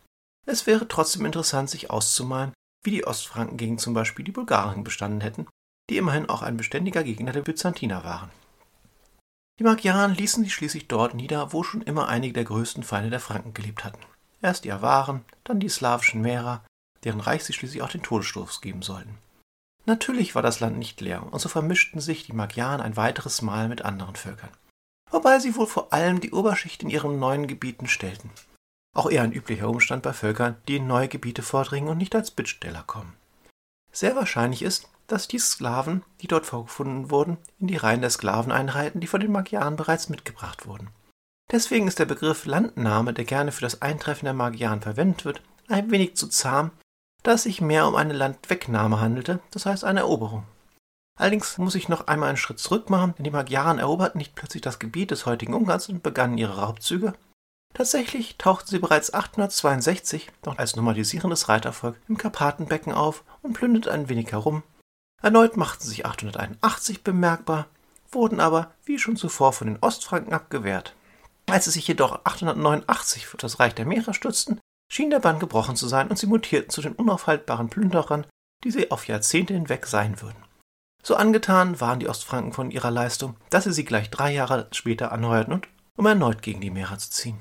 Es 0.46 0.68
wäre 0.68 0.86
trotzdem 0.86 1.26
interessant, 1.26 1.68
sich 1.68 1.90
auszumalen, 1.90 2.52
wie 2.82 2.90
die 2.90 3.06
Ostfranken 3.06 3.56
gegen 3.56 3.78
zum 3.78 3.94
Beispiel 3.94 4.24
die 4.24 4.32
Bulgaren 4.32 4.84
bestanden 4.84 5.20
hätten, 5.20 5.46
die 5.90 5.96
immerhin 5.96 6.28
auch 6.28 6.42
ein 6.42 6.56
beständiger 6.56 7.04
Gegner 7.04 7.32
der 7.32 7.42
Byzantiner 7.42 8.04
waren. 8.04 8.30
Die 9.58 9.64
Magyaren 9.64 10.14
ließen 10.14 10.42
sich 10.42 10.54
schließlich 10.54 10.88
dort 10.88 11.14
nieder, 11.14 11.52
wo 11.52 11.62
schon 11.62 11.82
immer 11.82 12.08
einige 12.08 12.32
der 12.32 12.44
größten 12.44 12.82
Feinde 12.82 13.10
der 13.10 13.20
Franken 13.20 13.54
gelebt 13.54 13.84
hatten. 13.84 14.00
Erst 14.40 14.64
die 14.64 14.72
Awaren, 14.72 15.24
dann 15.44 15.60
die 15.60 15.68
slawischen 15.68 16.22
Mährer, 16.22 16.64
deren 17.04 17.20
Reich 17.20 17.44
sie 17.44 17.52
schließlich 17.52 17.82
auch 17.82 17.90
den 17.90 18.02
Todesstoß 18.02 18.60
geben 18.60 18.82
sollten. 18.82 19.18
Natürlich 19.84 20.34
war 20.34 20.42
das 20.42 20.60
Land 20.60 20.78
nicht 20.78 21.00
leer, 21.00 21.26
und 21.30 21.40
so 21.40 21.48
vermischten 21.48 22.00
sich 22.00 22.24
die 22.26 22.32
Magyaren 22.32 22.80
ein 22.80 22.96
weiteres 22.96 23.42
Mal 23.42 23.68
mit 23.68 23.82
anderen 23.82 24.16
Völkern. 24.16 24.50
Wobei 25.10 25.38
sie 25.38 25.54
wohl 25.56 25.66
vor 25.66 25.92
allem 25.92 26.20
die 26.20 26.32
Oberschicht 26.32 26.82
in 26.82 26.90
ihren 26.90 27.18
neuen 27.18 27.46
Gebieten 27.46 27.86
stellten. 27.86 28.30
Auch 28.94 29.10
eher 29.10 29.22
ein 29.22 29.32
üblicher 29.32 29.68
Umstand 29.68 30.02
bei 30.02 30.12
Völkern, 30.12 30.56
die 30.68 30.76
in 30.76 30.86
neue 30.86 31.08
Gebiete 31.08 31.42
vordringen 31.42 31.88
und 31.88 31.98
nicht 31.98 32.14
als 32.14 32.30
Bittsteller 32.30 32.82
kommen. 32.82 33.14
Sehr 33.90 34.16
wahrscheinlich 34.16 34.62
ist, 34.62 34.88
dass 35.06 35.28
die 35.28 35.38
Sklaven, 35.38 36.02
die 36.20 36.28
dort 36.28 36.46
vorgefunden 36.46 37.10
wurden, 37.10 37.38
in 37.58 37.66
die 37.66 37.76
Reihen 37.76 38.00
der 38.00 38.10
Sklaven 38.10 38.52
einreihten, 38.52 39.00
die 39.00 39.06
von 39.06 39.20
den 39.20 39.32
Magyaren 39.32 39.76
bereits 39.76 40.08
mitgebracht 40.08 40.66
wurden. 40.66 40.88
Deswegen 41.50 41.88
ist 41.88 41.98
der 41.98 42.06
Begriff 42.06 42.46
Landnahme, 42.46 43.12
der 43.12 43.24
gerne 43.24 43.52
für 43.52 43.60
das 43.60 43.82
Eintreffen 43.82 44.24
der 44.24 44.34
Magyaren 44.34 44.80
verwendet 44.80 45.24
wird, 45.24 45.42
ein 45.68 45.90
wenig 45.90 46.16
zu 46.16 46.28
zahm, 46.28 46.70
da 47.22 47.32
es 47.32 47.42
sich 47.42 47.60
mehr 47.60 47.86
um 47.86 47.94
eine 47.94 48.14
Landwegnahme 48.14 49.00
handelte, 49.00 49.40
das 49.50 49.66
heißt 49.66 49.84
eine 49.84 50.00
Eroberung. 50.00 50.44
Allerdings 51.18 51.58
muss 51.58 51.74
ich 51.74 51.88
noch 51.88 52.06
einmal 52.06 52.30
einen 52.30 52.38
Schritt 52.38 52.58
zurück 52.58 52.88
machen, 52.88 53.14
denn 53.16 53.24
die 53.24 53.30
Magyaren 53.30 53.78
eroberten 53.78 54.18
nicht 54.18 54.34
plötzlich 54.34 54.62
das 54.62 54.78
Gebiet 54.78 55.10
des 55.10 55.26
heutigen 55.26 55.54
Ungarns 55.54 55.88
und 55.88 56.02
begannen 56.02 56.38
ihre 56.38 56.56
Raubzüge, 56.56 57.12
Tatsächlich 57.74 58.36
tauchten 58.36 58.68
sie 58.68 58.78
bereits 58.78 59.14
862 59.14 60.30
noch 60.44 60.58
als 60.58 60.76
normalisierendes 60.76 61.48
Reitervolk 61.48 61.96
im 62.08 62.18
Karpatenbecken 62.18 62.92
auf 62.92 63.24
und 63.40 63.54
plünderten 63.54 63.92
ein 63.92 64.08
wenig 64.08 64.32
herum. 64.32 64.62
Erneut 65.22 65.56
machten 65.56 65.84
sich 65.84 66.04
881 66.04 67.02
bemerkbar, 67.02 67.66
wurden 68.10 68.40
aber, 68.40 68.72
wie 68.84 68.98
schon 68.98 69.16
zuvor, 69.16 69.52
von 69.52 69.68
den 69.68 69.78
Ostfranken 69.80 70.34
abgewehrt. 70.34 70.94
Als 71.46 71.64
sie 71.64 71.70
sich 71.70 71.88
jedoch 71.88 72.20
889 72.24 73.26
für 73.26 73.36
das 73.36 73.58
Reich 73.58 73.74
der 73.74 73.86
Meere 73.86 74.14
stützten, 74.14 74.60
schien 74.90 75.10
der 75.10 75.20
Bann 75.20 75.38
gebrochen 75.38 75.76
zu 75.76 75.88
sein 75.88 76.08
und 76.08 76.18
sie 76.18 76.26
mutierten 76.26 76.70
zu 76.70 76.82
den 76.82 76.92
unaufhaltbaren 76.92 77.70
Plünderern, 77.70 78.26
die 78.64 78.70
sie 78.70 78.90
auf 78.90 79.06
Jahrzehnte 79.06 79.54
hinweg 79.54 79.86
sein 79.86 80.20
würden. 80.20 80.44
So 81.02 81.16
angetan 81.16 81.80
waren 81.80 81.98
die 81.98 82.08
Ostfranken 82.08 82.52
von 82.52 82.70
ihrer 82.70 82.90
Leistung, 82.90 83.36
dass 83.50 83.64
sie 83.64 83.72
sie 83.72 83.84
gleich 83.84 84.10
drei 84.10 84.32
Jahre 84.32 84.68
später 84.72 85.10
anheuerten, 85.10 85.62
um 85.96 86.06
erneut 86.06 86.42
gegen 86.42 86.60
die 86.60 86.70
Meere 86.70 86.98
zu 86.98 87.10
ziehen. 87.10 87.40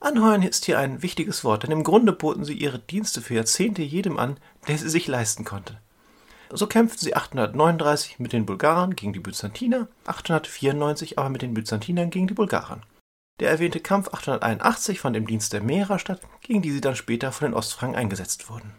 Anheuern 0.00 0.42
ist 0.42 0.64
hier 0.64 0.78
ein 0.78 1.02
wichtiges 1.02 1.42
Wort, 1.42 1.64
denn 1.64 1.72
im 1.72 1.82
Grunde 1.82 2.12
boten 2.12 2.44
sie 2.44 2.54
ihre 2.54 2.78
Dienste 2.78 3.20
für 3.20 3.34
Jahrzehnte 3.34 3.82
jedem 3.82 4.18
an, 4.18 4.38
der 4.68 4.78
sie 4.78 4.88
sich 4.88 5.08
leisten 5.08 5.44
konnte. 5.44 5.78
So 6.50 6.66
kämpften 6.66 7.00
sie 7.00 7.14
839 7.14 8.18
mit 8.18 8.32
den 8.32 8.46
Bulgaren 8.46 8.96
gegen 8.96 9.12
die 9.12 9.20
Byzantiner, 9.20 9.88
894 10.06 11.18
aber 11.18 11.28
mit 11.28 11.42
den 11.42 11.52
Byzantinern 11.52 12.10
gegen 12.10 12.28
die 12.28 12.34
Bulgaren. 12.34 12.82
Der 13.40 13.50
erwähnte 13.50 13.80
Kampf 13.80 14.08
881 14.08 15.00
fand 15.00 15.16
im 15.16 15.26
Dienst 15.26 15.52
der 15.52 15.62
Mehrer 15.62 15.98
statt, 15.98 16.20
gegen 16.40 16.62
die 16.62 16.70
sie 16.70 16.80
dann 16.80 16.96
später 16.96 17.32
von 17.32 17.48
den 17.48 17.54
Ostfranken 17.54 17.96
eingesetzt 17.96 18.48
wurden. 18.48 18.74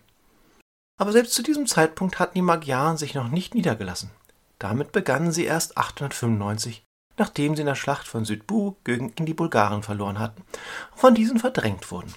Aber 0.98 1.12
selbst 1.12 1.34
zu 1.34 1.44
diesem 1.44 1.68
Zeitpunkt 1.68 2.20
hatten 2.20 2.36
die 2.36 2.42
Magyaren 2.42 2.98
sich 2.98 3.14
noch 3.14 3.30
nicht 3.30 3.56
niedergelassen. 3.56 4.12
Damit 4.58 4.92
begannen 4.92 5.32
sie 5.32 5.46
erst 5.46 5.78
895 5.78 6.84
nachdem 7.20 7.56
sie 7.56 7.62
in 7.62 7.68
der 7.68 7.76
Schlacht 7.76 8.08
von 8.08 8.26
Südbu 8.26 8.76
gegen 8.84 9.14
die 9.26 9.34
Bulgaren 9.34 9.84
verloren 9.84 10.20
hatten 10.20 10.44
und 10.92 11.00
von 11.00 11.16
diesen 11.16 11.40
verdrängt 11.40 11.92
wurden. 11.92 12.14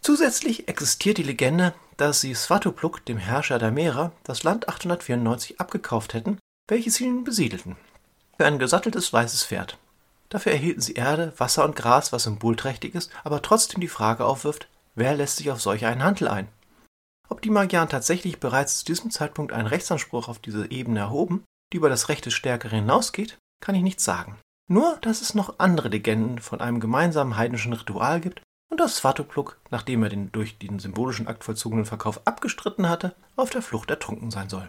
Zusätzlich 0.00 0.68
existiert 0.68 1.18
die 1.18 1.22
Legende, 1.22 1.74
dass 1.96 2.20
sie 2.20 2.34
Svatopluk, 2.34 3.04
dem 3.06 3.18
Herrscher 3.18 3.58
der 3.58 3.70
Meere, 3.70 4.12
das 4.24 4.42
Land 4.42 4.68
894 4.68 5.60
abgekauft 5.60 6.14
hätten, 6.14 6.38
welches 6.68 6.94
sie 6.94 7.08
nun 7.08 7.24
besiedelten. 7.24 7.76
Für 8.36 8.46
ein 8.46 8.58
gesatteltes 8.58 9.12
weißes 9.12 9.44
Pferd. 9.44 9.78
Dafür 10.28 10.52
erhielten 10.52 10.80
sie 10.80 10.94
Erde, 10.94 11.32
Wasser 11.38 11.64
und 11.64 11.76
Gras, 11.76 12.12
was 12.12 12.24
symbolträchtig 12.24 12.94
ist, 12.94 13.10
aber 13.22 13.42
trotzdem 13.42 13.80
die 13.80 13.88
Frage 13.88 14.24
aufwirft, 14.24 14.68
wer 14.94 15.14
lässt 15.14 15.36
sich 15.36 15.50
auf 15.50 15.60
solch 15.60 15.86
einen 15.86 16.02
Handel 16.02 16.28
ein? 16.28 16.48
Ob 17.28 17.40
die 17.40 17.50
Magyaren 17.50 17.88
tatsächlich 17.88 18.40
bereits 18.40 18.80
zu 18.80 18.84
diesem 18.86 19.10
Zeitpunkt 19.10 19.52
einen 19.52 19.68
Rechtsanspruch 19.68 20.28
auf 20.28 20.38
diese 20.38 20.70
Ebene 20.70 21.00
erhoben, 21.00 21.44
die 21.72 21.78
über 21.78 21.88
das 21.88 22.08
Recht 22.08 22.26
des 22.26 22.34
Stärkeren 22.34 22.80
hinausgeht, 22.80 23.38
kann 23.60 23.74
ich 23.74 23.82
nicht 23.82 24.00
sagen. 24.00 24.38
Nur, 24.68 24.98
dass 25.02 25.20
es 25.20 25.34
noch 25.34 25.58
andere 25.58 25.88
Legenden 25.88 26.38
von 26.38 26.60
einem 26.60 26.80
gemeinsamen 26.80 27.36
heidnischen 27.36 27.72
Ritual 27.72 28.20
gibt 28.20 28.42
und 28.70 28.80
dass 28.80 28.96
Svatopluk, 28.96 29.58
nachdem 29.70 30.02
er 30.02 30.08
den 30.08 30.32
durch 30.32 30.58
den 30.58 30.78
symbolischen 30.78 31.28
Akt 31.28 31.44
vollzogenen 31.44 31.84
Verkauf 31.84 32.26
abgestritten 32.26 32.88
hatte, 32.88 33.14
auf 33.36 33.50
der 33.50 33.62
Flucht 33.62 33.90
ertrunken 33.90 34.30
sein 34.30 34.48
soll. 34.48 34.68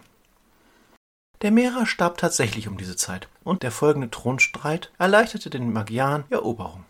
Der 1.42 1.52
Mehrer 1.52 1.86
starb 1.86 2.18
tatsächlich 2.18 2.68
um 2.68 2.78
diese 2.78 2.96
Zeit 2.96 3.28
und 3.44 3.64
der 3.64 3.72
folgende 3.72 4.10
Thronstreit 4.10 4.92
erleichterte 4.98 5.50
den 5.50 5.72
Magyaren 5.72 6.24
Eroberung. 6.30 6.86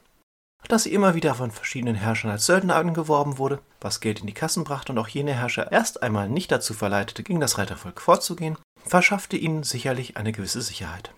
dass 0.67 0.83
sie 0.83 0.93
immer 0.93 1.13
wieder 1.13 1.35
von 1.35 1.51
verschiedenen 1.51 1.95
Herrschern 1.95 2.31
als 2.31 2.47
Söldner 2.47 2.75
angeworben 2.75 3.37
wurde, 3.37 3.59
was 3.81 3.99
Geld 3.99 4.21
in 4.21 4.27
die 4.27 4.33
Kassen 4.33 4.63
brachte 4.63 4.91
und 4.91 4.97
auch 4.97 5.07
jene 5.07 5.33
Herrscher 5.33 5.71
erst 5.71 6.01
einmal 6.01 6.27
nicht 6.27 6.51
dazu 6.51 6.73
verleitete, 6.73 7.21
gegen 7.21 7.39
das 7.39 7.59
Reitervolk 7.59 8.01
vorzugehen, 8.01 8.57
verschaffte 8.83 9.37
ihnen 9.37 9.61
sicherlich 9.61 10.17
eine 10.17 10.31
gewisse 10.31 10.61
Sicherheit. 10.61 11.11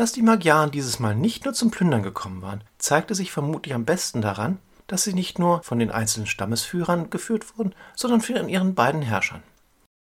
Dass 0.00 0.12
die 0.12 0.22
Magyaren 0.22 0.70
dieses 0.70 0.98
Mal 0.98 1.14
nicht 1.14 1.44
nur 1.44 1.52
zum 1.52 1.70
Plündern 1.70 2.02
gekommen 2.02 2.40
waren, 2.40 2.64
zeigte 2.78 3.14
sich 3.14 3.32
vermutlich 3.32 3.74
am 3.74 3.84
besten 3.84 4.22
daran, 4.22 4.56
dass 4.86 5.04
sie 5.04 5.12
nicht 5.12 5.38
nur 5.38 5.62
von 5.62 5.78
den 5.78 5.90
einzelnen 5.90 6.26
Stammesführern 6.26 7.10
geführt 7.10 7.58
wurden, 7.58 7.74
sondern 7.94 8.22
von 8.22 8.48
ihren 8.48 8.74
beiden 8.74 9.02
Herrschern. 9.02 9.42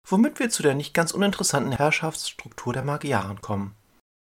Womit 0.07 0.37
wir 0.37 0.51
zu 0.51 0.61
der 0.61 0.75
nicht 0.75 0.93
ganz 0.93 1.13
uninteressanten 1.13 1.71
Herrschaftsstruktur 1.71 2.73
der 2.73 2.83
Magyaren 2.83 3.41
kommen. 3.41 3.73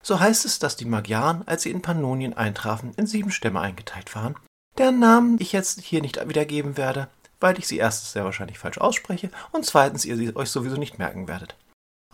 So 0.02 0.18
heißt 0.18 0.46
es, 0.46 0.60
dass 0.60 0.76
die 0.76 0.86
Magyaren, 0.86 1.46
als 1.46 1.64
sie 1.64 1.72
in 1.72 1.82
Pannonien 1.82 2.32
eintrafen, 2.32 2.94
in 2.96 3.06
sieben 3.06 3.30
Stämme 3.30 3.60
eingeteilt 3.60 4.14
waren, 4.14 4.36
deren 4.78 4.98
Namen 4.98 5.36
ich 5.40 5.52
jetzt 5.52 5.78
hier 5.78 6.00
nicht 6.00 6.26
wiedergeben 6.26 6.78
werde, 6.78 7.08
weil 7.38 7.58
ich 7.58 7.68
sie 7.68 7.76
erstens 7.76 8.12
sehr 8.12 8.24
wahrscheinlich 8.24 8.58
falsch 8.58 8.78
ausspreche 8.78 9.30
und 9.52 9.66
zweitens 9.66 10.06
ihr 10.06 10.16
sie 10.16 10.34
euch 10.34 10.48
sowieso 10.48 10.76
nicht 10.76 10.98
merken 10.98 11.28
werdet. 11.28 11.54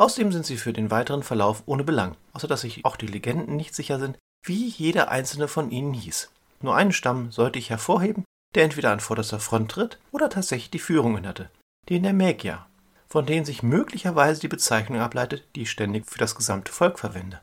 Außerdem 0.01 0.33
sind 0.33 0.47
sie 0.47 0.57
für 0.57 0.73
den 0.73 0.91
weiteren 0.91 1.23
Verlauf 1.23 1.63
ohne 1.67 1.85
Belang, 1.85 2.17
außer 2.33 2.49
dass 2.49 2.63
sich 2.63 2.87
auch 2.87 2.97
die 2.97 3.07
Legenden 3.07 3.57
nicht 3.57 3.75
sicher 3.75 3.99
sind, 3.99 4.17
wie 4.43 4.67
jeder 4.67 5.11
einzelne 5.11 5.47
von 5.47 5.71
ihnen 5.71 5.93
hieß. 5.93 6.31
Nur 6.63 6.75
einen 6.75 6.93
Stamm 6.93 7.31
sollte 7.31 7.59
ich 7.59 7.69
hervorheben, 7.69 8.25
der 8.55 8.65
entweder 8.65 8.93
an 8.93 9.01
vorderster 9.01 9.41
Front 9.41 9.73
tritt 9.73 10.01
oder 10.11 10.31
tatsächlich 10.31 10.71
die 10.71 10.79
Führung 10.79 11.19
innehatte, 11.19 11.51
den 11.91 12.03
der 12.03 12.15
Magier, 12.15 12.65
von 13.09 13.27
denen 13.27 13.45
sich 13.45 13.63
möglicherweise 13.63 14.41
die 14.41 14.49
Bezeichnung 14.49 15.01
ableitet, 15.01 15.45
die 15.55 15.63
ich 15.63 15.71
ständig 15.71 16.07
für 16.11 16.19
das 16.19 16.35
gesamte 16.35 16.73
Volk 16.73 16.99
verwende. 16.99 17.43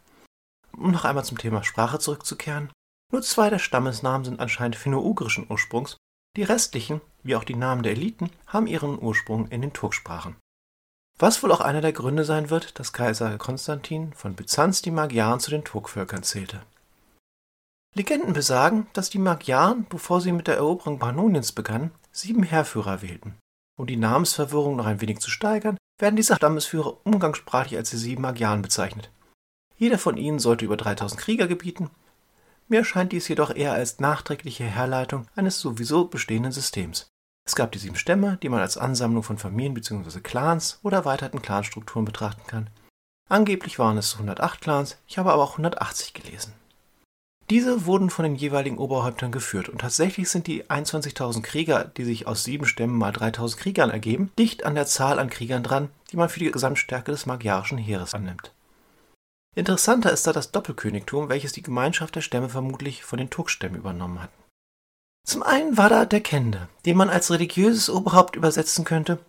Um 0.75 0.89
noch 0.89 1.05
einmal 1.05 1.25
zum 1.25 1.37
Thema 1.37 1.63
Sprache 1.63 1.99
zurückzukehren, 1.99 2.71
nur 3.13 3.21
zwei 3.21 3.51
der 3.51 3.59
Stammesnamen 3.59 4.25
sind 4.25 4.39
anscheinend 4.39 4.77
finno-ugrischen 4.77 5.45
Ursprungs, 5.47 5.97
die 6.35 6.43
restlichen, 6.43 7.01
wie 7.21 7.35
auch 7.35 7.43
die 7.43 7.55
Namen 7.55 7.83
der 7.83 7.91
Eliten, 7.91 8.31
haben 8.47 8.65
ihren 8.65 8.99
Ursprung 8.99 9.47
in 9.49 9.61
den 9.61 9.73
Turksprachen. 9.73 10.35
Was 11.19 11.41
wohl 11.41 11.51
auch 11.51 11.61
einer 11.61 11.81
der 11.81 11.93
Gründe 11.93 12.23
sein 12.23 12.51
wird, 12.51 12.77
dass 12.79 12.93
Kaiser 12.93 13.37
Konstantin 13.39 14.13
von 14.13 14.35
Byzanz 14.35 14.83
die 14.83 14.91
Magyaren 14.91 15.39
zu 15.39 15.49
den 15.49 15.63
Turkvölkern 15.63 16.21
zählte. 16.21 16.61
Legenden 17.95 18.33
besagen, 18.33 18.85
dass 18.93 19.09
die 19.09 19.17
Magyaren, 19.17 19.87
bevor 19.89 20.21
sie 20.21 20.31
mit 20.31 20.45
der 20.45 20.57
Eroberung 20.57 20.99
Pannoniens 20.99 21.51
begannen, 21.51 21.91
sieben 22.11 22.43
Heerführer 22.43 23.01
wählten. 23.01 23.35
Um 23.79 23.87
die 23.87 23.97
Namensverwirrung 23.97 24.75
noch 24.75 24.85
ein 24.85 25.01
wenig 25.01 25.19
zu 25.19 25.31
steigern, 25.31 25.77
werden 25.99 26.15
diese 26.15 26.35
Stammesführer 26.35 26.97
umgangssprachlich 27.03 27.77
als 27.77 27.89
die 27.89 27.97
sieben 27.97 28.21
Magyaren 28.21 28.61
bezeichnet. 28.61 29.09
Jeder 29.75 29.97
von 29.97 30.17
ihnen 30.17 30.37
sollte 30.37 30.65
über 30.65 30.77
3000 30.77 31.19
Krieger 31.19 31.47
gebieten. 31.47 31.89
Mir 32.67 32.79
erscheint 32.79 33.11
dies 33.11 33.27
jedoch 33.27 33.55
eher 33.55 33.73
als 33.73 33.99
nachträgliche 33.99 34.65
Herleitung 34.65 35.27
eines 35.35 35.59
sowieso 35.59 36.05
bestehenden 36.05 36.51
Systems. 36.51 37.07
Es 37.47 37.55
gab 37.55 37.71
die 37.71 37.79
sieben 37.79 37.95
Stämme, 37.95 38.37
die 38.43 38.49
man 38.49 38.59
als 38.59 38.77
Ansammlung 38.77 39.23
von 39.23 39.37
Familien 39.37 39.73
bzw. 39.73 40.19
Clans 40.19 40.79
oder 40.83 40.97
erweiterten 40.97 41.41
Clanstrukturen 41.41 42.03
betrachten 42.03 42.45
kann. 42.45 42.69
Angeblich 43.29 43.79
waren 43.79 43.97
es 43.97 44.15
108 44.15 44.59
Clans, 44.59 44.97
ich 45.07 45.17
habe 45.17 45.31
aber 45.31 45.43
auch 45.43 45.51
180 45.51 46.13
gelesen. 46.13 46.51
Diese 47.49 47.85
wurden 47.85 48.09
von 48.09 48.23
den 48.23 48.35
jeweiligen 48.35 48.77
Oberhäuptern 48.77 49.31
geführt 49.31 49.69
und 49.69 49.79
tatsächlich 49.79 50.29
sind 50.29 50.47
die 50.47 50.65
21.000 50.65 51.41
Krieger, 51.41 51.85
die 51.85 52.03
sich 52.03 52.27
aus 52.27 52.43
sieben 52.43 52.65
Stämmen 52.65 52.97
mal 52.97 53.13
3.000 53.13 53.55
Kriegern 53.55 53.89
ergeben, 53.89 54.29
dicht 54.37 54.65
an 54.65 54.75
der 54.75 54.85
Zahl 54.85 55.17
an 55.17 55.29
Kriegern 55.29 55.63
dran, 55.63 55.87
die 56.11 56.17
man 56.17 56.27
für 56.27 56.39
die 56.39 56.51
Gesamtstärke 56.51 57.11
des 57.11 57.25
magyarischen 57.25 57.77
Heeres 57.77 58.13
annimmt. 58.13 58.51
Interessanter 59.55 60.11
ist 60.11 60.27
da 60.27 60.33
das 60.33 60.51
Doppelkönigtum, 60.51 61.29
welches 61.29 61.53
die 61.53 61.63
Gemeinschaft 61.63 62.15
der 62.15 62.21
Stämme 62.21 62.49
vermutlich 62.49 63.05
von 63.05 63.17
den 63.17 63.29
Turkstämmen 63.29 63.79
übernommen 63.79 64.21
hat. 64.21 64.29
Zum 65.27 65.43
einen 65.43 65.75
war 65.75 65.89
da 65.89 66.05
der 66.05 66.21
Kende, 66.21 66.69
den 66.85 66.95
man 66.95 67.09
als 67.09 67.29
religiöses 67.29 67.89
Oberhaupt 67.89 68.35
übersetzen 68.35 68.85
könnte, 68.85 69.19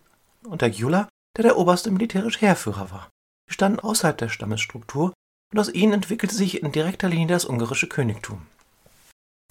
und 0.45 0.61
der 0.61 0.69
Gyula, 0.69 1.09
der 1.35 1.43
der 1.43 1.57
oberste 1.57 1.91
militärische 1.91 2.39
Heerführer 2.39 2.89
war. 2.89 3.09
Sie 3.47 3.53
standen 3.53 3.81
außerhalb 3.81 4.17
der 4.17 4.29
Stammesstruktur 4.29 5.13
und 5.51 5.59
aus 5.59 5.73
ihnen 5.73 5.93
entwickelte 5.93 6.33
sich 6.33 6.63
in 6.63 6.71
direkter 6.71 7.09
Linie 7.09 7.27
das 7.27 7.43
ungarische 7.45 7.89
Königtum. 7.89 8.45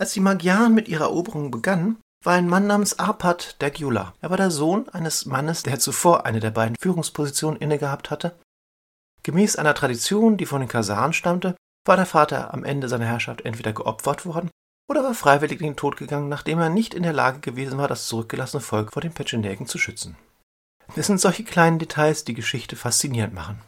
Als 0.00 0.12
die 0.12 0.20
Magyaren 0.20 0.74
mit 0.74 0.88
ihrer 0.88 1.04
Eroberung 1.04 1.50
begannen, 1.50 1.98
war 2.24 2.34
ein 2.34 2.48
Mann 2.48 2.66
namens 2.66 2.98
Arpad 2.98 3.60
der 3.60 3.70
Gyula. 3.70 4.14
Er 4.20 4.30
war 4.30 4.36
der 4.36 4.50
Sohn 4.50 4.88
eines 4.88 5.26
Mannes, 5.26 5.64
der 5.64 5.78
zuvor 5.78 6.24
eine 6.24 6.40
der 6.40 6.50
beiden 6.50 6.76
Führungspositionen 6.80 7.60
innegehabt 7.60 8.10
hatte 8.10 8.34
Gemäß 9.28 9.56
einer 9.56 9.74
Tradition, 9.74 10.38
die 10.38 10.46
von 10.46 10.60
den 10.60 10.70
Kasaren 10.70 11.12
stammte, 11.12 11.54
war 11.84 11.96
der 11.96 12.06
Vater 12.06 12.54
am 12.54 12.64
Ende 12.64 12.88
seiner 12.88 13.04
Herrschaft 13.04 13.42
entweder 13.42 13.74
geopfert 13.74 14.24
worden 14.24 14.50
oder 14.88 15.04
war 15.04 15.14
freiwillig 15.14 15.60
in 15.60 15.66
den 15.66 15.76
Tod 15.76 15.96
gegangen, 15.96 16.28
nachdem 16.28 16.58
er 16.58 16.70
nicht 16.70 16.94
in 16.94 17.02
der 17.02 17.12
Lage 17.12 17.40
gewesen 17.40 17.78
war, 17.78 17.88
das 17.88 18.08
zurückgelassene 18.08 18.62
Volk 18.62 18.92
vor 18.92 19.02
den 19.02 19.12
Petschenägen 19.12 19.66
zu 19.66 19.78
schützen. 19.78 20.16
Es 20.96 21.06
sind 21.06 21.20
solche 21.20 21.44
kleinen 21.44 21.78
Details, 21.78 22.24
die 22.24 22.34
Geschichte 22.34 22.74
faszinierend 22.74 23.34
machen. 23.34 23.60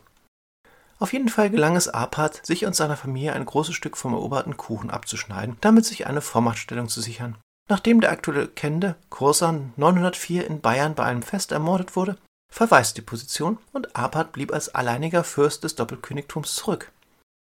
Auf 0.98 1.12
jeden 1.12 1.28
Fall 1.28 1.50
gelang 1.50 1.76
es 1.76 1.88
Arpad, 1.88 2.44
sich 2.44 2.66
und 2.66 2.74
seiner 2.74 2.96
Familie 2.96 3.32
ein 3.34 3.44
großes 3.46 3.74
Stück 3.74 3.96
vom 3.96 4.12
eroberten 4.12 4.56
Kuchen 4.56 4.90
abzuschneiden, 4.90 5.56
damit 5.60 5.84
sich 5.84 6.06
eine 6.06 6.20
Vormachtstellung 6.20 6.88
zu 6.88 7.00
sichern. 7.00 7.36
Nachdem 7.68 8.00
der 8.00 8.10
aktuelle 8.10 8.48
Kende 8.48 8.96
Kursan 9.10 9.72
904 9.76 10.46
in 10.46 10.60
Bayern 10.60 10.94
bei 10.94 11.04
einem 11.04 11.22
Fest 11.22 11.52
ermordet 11.52 11.96
wurde, 11.96 12.18
verweist 12.52 12.96
die 12.96 13.02
Position 13.02 13.58
und 13.72 13.96
Arpad 13.96 14.32
blieb 14.32 14.52
als 14.52 14.74
alleiniger 14.74 15.24
Fürst 15.24 15.64
des 15.64 15.74
Doppelkönigtums 15.74 16.54
zurück. 16.54 16.90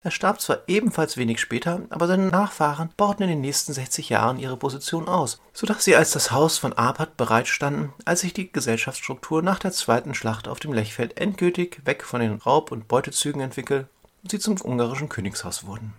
Er 0.04 0.10
starb 0.10 0.40
zwar 0.40 0.58
ebenfalls 0.66 1.16
wenig 1.16 1.40
später, 1.40 1.82
aber 1.90 2.08
seine 2.08 2.26
Nachfahren 2.26 2.90
bauten 2.96 3.22
in 3.22 3.28
den 3.28 3.40
nächsten 3.40 3.72
60 3.72 4.08
Jahren 4.08 4.40
ihre 4.40 4.56
Position 4.56 5.08
aus, 5.08 5.40
so 5.52 5.64
dass 5.64 5.84
sie 5.84 5.94
als 5.94 6.10
das 6.10 6.32
Haus 6.32 6.58
von 6.58 6.72
Arpad 6.72 7.16
bereitstanden, 7.16 7.92
als 8.04 8.22
sich 8.22 8.34
die 8.34 8.50
Gesellschaftsstruktur 8.50 9.42
nach 9.42 9.60
der 9.60 9.70
zweiten 9.70 10.14
Schlacht 10.14 10.48
auf 10.48 10.58
dem 10.58 10.72
Lechfeld 10.72 11.20
endgültig 11.20 11.82
weg 11.84 12.02
von 12.02 12.20
den 12.20 12.34
Raub- 12.34 12.72
und 12.72 12.88
Beutezügen 12.88 13.40
entwickelt 13.40 13.86
und 14.24 14.32
sie 14.32 14.40
zum 14.40 14.60
ungarischen 14.60 15.08
Königshaus 15.08 15.66
wurden. 15.66 15.94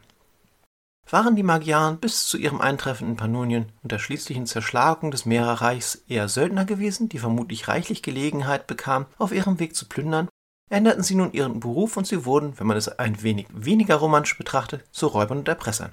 Waren 1.10 1.38
die 1.38 1.44
Magyaren 1.44 1.98
bis 2.00 2.28
zu 2.28 2.38
ihrem 2.38 2.60
Eintreffen 2.60 3.08
in 3.08 3.16
Pannonien 3.16 3.72
und 3.84 3.92
der 3.92 4.00
schließlichen 4.00 4.48
Zerschlagung 4.48 5.12
des 5.12 5.26
Mehrerreichs 5.26 6.04
eher 6.10 6.28
Söldner 6.28 6.66
gewesen, 6.66 7.08
die 7.08 7.20
vermutlich 7.20 7.70
reichlich 7.70 8.02
Gelegenheit 8.02 8.68
bekamen, 8.68 9.08
auf 9.18 9.32
ihrem 9.32 9.60
Weg 9.60 9.76
zu 9.76 9.88
plündern, 9.88 10.28
änderten 10.70 11.04
sie 11.04 11.16
nun 11.16 11.34
ihren 11.34 11.60
Beruf 11.60 11.98
und 11.98 12.08
sie 12.08 12.26
wurden, 12.26 12.60
wenn 12.60 12.68
man 12.68 12.78
es 12.78 12.88
ein 12.88 13.22
wenig 13.22 13.48
weniger 13.52 13.96
romantisch 13.96 14.38
betrachtet, 14.38 14.84
zu 14.92 15.08
Räubern 15.08 15.40
und 15.40 15.48
Erpressern. 15.48 15.92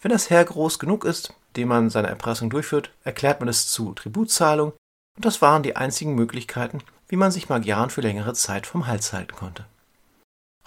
Wenn 0.00 0.10
das 0.10 0.30
Heer 0.30 0.44
groß 0.44 0.78
genug 0.78 1.04
ist, 1.04 1.34
dem 1.56 1.68
man 1.68 1.90
seine 1.90 2.08
Erpressung 2.08 2.50
durchführt, 2.50 2.90
erklärt 3.04 3.40
man 3.40 3.48
es 3.48 3.68
zu 3.68 3.92
Tributzahlung, 3.94 4.72
und 5.16 5.24
das 5.24 5.40
waren 5.40 5.62
die 5.62 5.76
einzigen 5.76 6.14
Möglichkeiten, 6.14 6.82
wie 7.08 7.16
man 7.16 7.30
sich 7.30 7.48
Magyaren 7.48 7.90
für 7.90 8.02
längere 8.02 8.34
Zeit 8.34 8.66
vom 8.66 8.86
Hals 8.86 9.12
halten 9.12 9.34
konnte. 9.34 9.64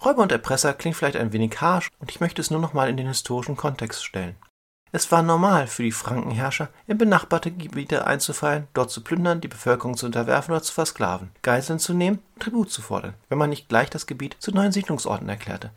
Räuber 0.03 0.23
und 0.23 0.31
Erpresser 0.31 0.73
klingt 0.73 0.95
vielleicht 0.95 1.17
ein 1.17 1.33
wenig 1.33 1.59
harsch 1.59 1.89
und 1.99 2.09
ich 2.09 2.21
möchte 2.21 2.41
es 2.41 2.51
nur 2.51 2.61
noch 2.61 2.73
mal 2.73 2.89
in 2.89 2.97
den 2.97 3.07
historischen 3.07 3.57
Kontext 3.57 4.03
stellen. 4.03 4.35
Es 4.91 5.11
war 5.11 5.21
normal 5.21 5.67
für 5.67 5.83
die 5.83 5.91
Frankenherrscher, 5.91 6.69
in 6.87 6.97
benachbarte 6.97 7.51
Gebiete 7.51 8.07
einzufallen, 8.07 8.67
dort 8.73 8.89
zu 8.89 9.03
plündern, 9.03 9.39
die 9.39 9.47
Bevölkerung 9.47 9.95
zu 9.95 10.07
unterwerfen 10.07 10.51
oder 10.51 10.63
zu 10.63 10.73
versklaven, 10.73 11.29
Geiseln 11.43 11.77
zu 11.77 11.93
nehmen 11.93 12.19
und 12.33 12.43
Tribut 12.43 12.71
zu 12.71 12.81
fordern, 12.81 13.13
wenn 13.29 13.37
man 13.37 13.51
nicht 13.51 13.69
gleich 13.69 13.91
das 13.91 14.07
Gebiet 14.07 14.37
zu 14.39 14.51
neuen 14.51 14.71
Siedlungsorten 14.71 15.29
erklärte. 15.29 15.71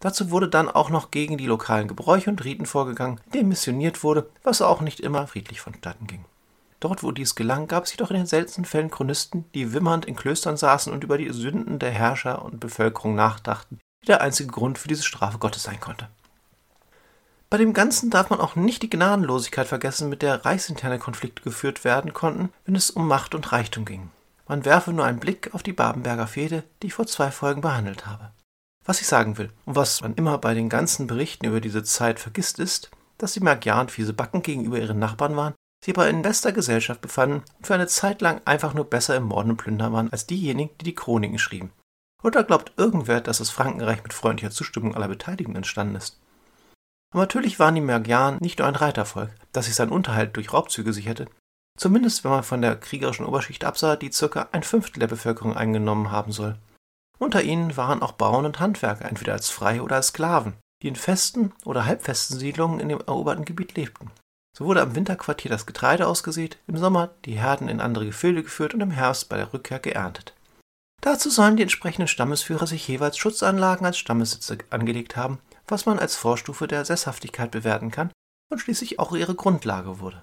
Dazu 0.00 0.30
wurde 0.30 0.48
dann 0.48 0.68
auch 0.68 0.90
noch 0.90 1.10
gegen 1.10 1.38
die 1.38 1.46
lokalen 1.46 1.88
Gebräuche 1.88 2.28
und 2.28 2.44
Riten 2.44 2.66
vorgegangen, 2.66 3.20
indem 3.26 3.48
missioniert 3.48 4.02
wurde, 4.02 4.28
was 4.42 4.60
auch 4.60 4.82
nicht 4.82 5.00
immer 5.00 5.26
friedlich 5.28 5.60
vonstatten 5.60 6.06
ging. 6.06 6.24
Dort, 6.80 7.04
wo 7.04 7.12
dies 7.12 7.36
gelang, 7.36 7.68
gab 7.68 7.84
es 7.84 7.92
jedoch 7.92 8.10
in 8.10 8.16
den 8.16 8.26
seltensten 8.26 8.64
Fällen 8.64 8.90
Chronisten, 8.90 9.44
die 9.54 9.72
wimmernd 9.72 10.04
in 10.04 10.16
Klöstern 10.16 10.56
saßen 10.56 10.92
und 10.92 11.04
über 11.04 11.16
die 11.16 11.32
Sünden 11.32 11.78
der 11.78 11.92
Herrscher 11.92 12.44
und 12.44 12.58
Bevölkerung 12.58 13.14
nachdachten, 13.14 13.78
die 14.02 14.08
der 14.08 14.20
einzige 14.20 14.50
Grund 14.50 14.78
für 14.78 14.88
diese 14.88 15.04
Strafe 15.04 15.38
Gottes 15.38 15.62
sein 15.62 15.78
konnte. 15.78 16.08
Bei 17.52 17.58
dem 17.58 17.74
Ganzen 17.74 18.08
darf 18.08 18.30
man 18.30 18.40
auch 18.40 18.56
nicht 18.56 18.82
die 18.82 18.88
Gnadenlosigkeit 18.88 19.68
vergessen, 19.68 20.08
mit 20.08 20.22
der 20.22 20.42
reichsinterne 20.46 20.98
Konflikte 20.98 21.42
geführt 21.42 21.84
werden 21.84 22.14
konnten, 22.14 22.50
wenn 22.64 22.74
es 22.74 22.88
um 22.88 23.06
Macht 23.06 23.34
und 23.34 23.52
Reichtum 23.52 23.84
ging. 23.84 24.10
Man 24.48 24.64
werfe 24.64 24.90
nur 24.90 25.04
einen 25.04 25.20
Blick 25.20 25.52
auf 25.52 25.62
die 25.62 25.74
Babenberger 25.74 26.26
Fehde, 26.26 26.64
die 26.80 26.86
ich 26.86 26.94
vor 26.94 27.06
zwei 27.06 27.30
Folgen 27.30 27.60
behandelt 27.60 28.06
habe. 28.06 28.30
Was 28.86 29.02
ich 29.02 29.06
sagen 29.06 29.36
will, 29.36 29.50
und 29.66 29.76
was 29.76 30.00
man 30.00 30.14
immer 30.14 30.38
bei 30.38 30.54
den 30.54 30.70
ganzen 30.70 31.06
Berichten 31.06 31.44
über 31.44 31.60
diese 31.60 31.82
Zeit 31.82 32.20
vergisst, 32.20 32.58
ist, 32.58 32.90
dass 33.18 33.34
die 33.34 33.40
Magyaren 33.40 33.90
fiese 33.90 34.14
Backen 34.14 34.40
gegenüber 34.40 34.78
ihren 34.78 34.98
Nachbarn 34.98 35.36
waren 35.36 35.52
sich 35.84 35.94
aber 35.94 36.08
in 36.08 36.22
bester 36.22 36.52
Gesellschaft 36.52 37.02
befanden 37.02 37.42
und 37.58 37.66
für 37.66 37.74
eine 37.74 37.86
Zeit 37.86 38.22
lang 38.22 38.40
einfach 38.46 38.72
nur 38.72 38.88
besser 38.88 39.14
im 39.16 39.24
Morden 39.24 39.50
und 39.50 39.56
Plündern 39.58 39.92
waren 39.92 40.10
als 40.10 40.26
diejenigen, 40.26 40.70
die 40.80 40.84
die 40.84 40.94
Chroniken 40.94 41.38
schrieben. 41.38 41.70
Oder 42.22 42.44
glaubt 42.44 42.72
irgendwer, 42.78 43.20
dass 43.20 43.38
das 43.38 43.50
Frankenreich 43.50 44.02
mit 44.02 44.14
freundlicher 44.14 44.52
Zustimmung 44.52 44.94
aller 44.94 45.08
Beteiligten 45.08 45.56
entstanden 45.56 45.96
ist? 45.96 46.21
Aber 47.12 47.20
natürlich 47.20 47.58
waren 47.58 47.74
die 47.74 47.80
Magyaren 47.80 48.38
nicht 48.40 48.58
nur 48.58 48.68
ein 48.68 48.76
Reitervolk, 48.76 49.30
das 49.52 49.66
sich 49.66 49.74
seinen 49.74 49.92
Unterhalt 49.92 50.36
durch 50.36 50.52
Raubzüge 50.52 50.92
sicherte, 50.92 51.26
zumindest 51.78 52.24
wenn 52.24 52.30
man 52.30 52.42
von 52.42 52.62
der 52.62 52.76
kriegerischen 52.76 53.26
Oberschicht 53.26 53.64
absah, 53.64 53.96
die 53.96 54.10
circa 54.10 54.48
ein 54.52 54.62
Fünftel 54.62 55.00
der 55.00 55.08
Bevölkerung 55.08 55.54
eingenommen 55.54 56.10
haben 56.10 56.32
soll. 56.32 56.56
Unter 57.18 57.42
ihnen 57.42 57.76
waren 57.76 58.02
auch 58.02 58.12
Bauern 58.12 58.46
und 58.46 58.60
Handwerker, 58.60 59.04
entweder 59.04 59.34
als 59.34 59.50
Freie 59.50 59.82
oder 59.82 59.96
als 59.96 60.08
Sklaven, 60.08 60.54
die 60.82 60.88
in 60.88 60.96
festen 60.96 61.52
oder 61.64 61.84
halbfesten 61.84 62.38
Siedlungen 62.38 62.80
in 62.80 62.88
dem 62.88 62.98
eroberten 62.98 63.44
Gebiet 63.44 63.76
lebten. 63.76 64.10
So 64.56 64.64
wurde 64.64 64.82
am 64.82 64.94
Winterquartier 64.94 65.50
das 65.50 65.66
Getreide 65.66 66.06
ausgesät, 66.06 66.58
im 66.66 66.76
Sommer 66.76 67.10
die 67.24 67.38
Herden 67.38 67.68
in 67.68 67.80
andere 67.80 68.06
Gefilde 68.06 68.42
geführt 68.42 68.74
und 68.74 68.80
im 68.80 68.90
Herbst 68.90 69.28
bei 69.28 69.36
der 69.36 69.52
Rückkehr 69.52 69.78
geerntet. 69.78 70.34
Dazu 71.00 71.30
sollen 71.30 71.56
die 71.56 71.62
entsprechenden 71.62 72.08
Stammesführer 72.08 72.66
sich 72.66 72.86
jeweils 72.86 73.18
Schutzanlagen 73.18 73.86
als 73.86 73.98
Stammessitze 73.98 74.58
angelegt 74.70 75.16
haben, 75.16 75.38
was 75.72 75.86
man 75.86 75.98
als 75.98 76.16
Vorstufe 76.16 76.68
der 76.68 76.84
Sesshaftigkeit 76.84 77.50
bewerten 77.50 77.90
kann 77.90 78.12
und 78.52 78.58
schließlich 78.58 78.98
auch 78.98 79.12
ihre 79.14 79.34
Grundlage 79.34 80.00
wurde. 80.00 80.22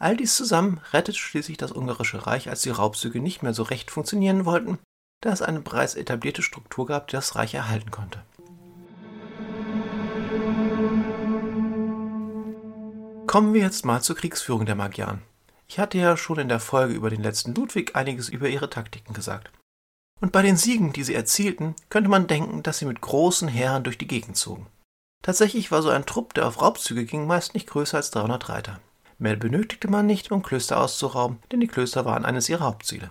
All 0.00 0.16
dies 0.16 0.34
zusammen 0.34 0.80
rettet 0.92 1.16
schließlich 1.16 1.56
das 1.56 1.70
Ungarische 1.70 2.26
Reich, 2.26 2.50
als 2.50 2.62
die 2.62 2.70
Raubzüge 2.70 3.20
nicht 3.20 3.44
mehr 3.44 3.54
so 3.54 3.62
recht 3.62 3.92
funktionieren 3.92 4.44
wollten, 4.44 4.80
da 5.22 5.30
es 5.30 5.40
eine 5.40 5.60
bereits 5.60 5.94
etablierte 5.94 6.42
Struktur 6.42 6.86
gab, 6.86 7.06
die 7.06 7.12
das 7.12 7.36
Reich 7.36 7.54
erhalten 7.54 7.92
konnte. 7.92 8.24
Kommen 13.28 13.54
wir 13.54 13.60
jetzt 13.60 13.84
mal 13.84 14.02
zur 14.02 14.16
Kriegsführung 14.16 14.66
der 14.66 14.74
Magyaren. 14.74 15.22
Ich 15.68 15.78
hatte 15.78 15.96
ja 15.96 16.16
schon 16.16 16.40
in 16.40 16.48
der 16.48 16.58
Folge 16.58 16.92
über 16.92 17.08
den 17.08 17.22
letzten 17.22 17.54
Ludwig 17.54 17.94
einiges 17.94 18.28
über 18.28 18.48
ihre 18.48 18.68
Taktiken 18.68 19.14
gesagt. 19.14 19.52
Und 20.22 20.30
bei 20.30 20.42
den 20.42 20.56
Siegen, 20.56 20.92
die 20.92 21.02
sie 21.02 21.16
erzielten, 21.16 21.74
könnte 21.90 22.08
man 22.08 22.28
denken, 22.28 22.62
dass 22.62 22.78
sie 22.78 22.86
mit 22.86 23.00
großen 23.00 23.48
Heeren 23.48 23.82
durch 23.82 23.98
die 23.98 24.06
Gegend 24.06 24.36
zogen. 24.36 24.68
Tatsächlich 25.20 25.72
war 25.72 25.82
so 25.82 25.90
ein 25.90 26.06
Trupp, 26.06 26.32
der 26.34 26.46
auf 26.46 26.62
Raubzüge 26.62 27.04
ging, 27.04 27.26
meist 27.26 27.54
nicht 27.54 27.68
größer 27.68 27.96
als 27.96 28.12
300 28.12 28.48
Reiter. 28.48 28.78
Mehr 29.18 29.34
benötigte 29.34 29.88
man 29.88 30.06
nicht, 30.06 30.30
um 30.30 30.44
Klöster 30.44 30.80
auszurauben, 30.80 31.40
denn 31.50 31.58
die 31.58 31.66
Klöster 31.66 32.04
waren 32.04 32.24
eines 32.24 32.48
ihrer 32.48 32.66
Hauptziele. 32.66 33.10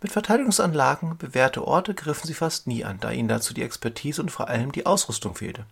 Mit 0.00 0.10
Verteidigungsanlagen 0.10 1.18
bewährte 1.18 1.66
Orte 1.66 1.94
griffen 1.94 2.26
sie 2.26 2.34
fast 2.34 2.66
nie 2.66 2.82
an, 2.82 2.98
da 2.98 3.10
ihnen 3.10 3.28
dazu 3.28 3.52
die 3.52 3.62
Expertise 3.62 4.22
und 4.22 4.30
vor 4.30 4.48
allem 4.48 4.72
die 4.72 4.86
Ausrüstung 4.86 5.34
fehlte. 5.34 5.66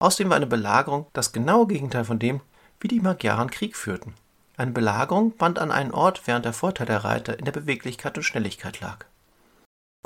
Außerdem 0.00 0.30
war 0.30 0.36
eine 0.36 0.46
Belagerung 0.48 1.06
das 1.12 1.32
genaue 1.32 1.68
Gegenteil 1.68 2.04
von 2.04 2.18
dem, 2.18 2.40
wie 2.80 2.88
die 2.88 3.00
Magyaren 3.00 3.50
Krieg 3.50 3.76
führten. 3.76 4.14
Eine 4.56 4.72
Belagerung 4.72 5.36
band 5.36 5.60
an 5.60 5.70
einen 5.70 5.92
Ort, 5.92 6.26
während 6.26 6.44
der 6.44 6.52
Vorteil 6.52 6.86
der 6.86 7.04
Reiter 7.04 7.38
in 7.38 7.44
der 7.44 7.52
Beweglichkeit 7.52 8.16
und 8.16 8.24
Schnelligkeit 8.24 8.80
lag. 8.80 9.06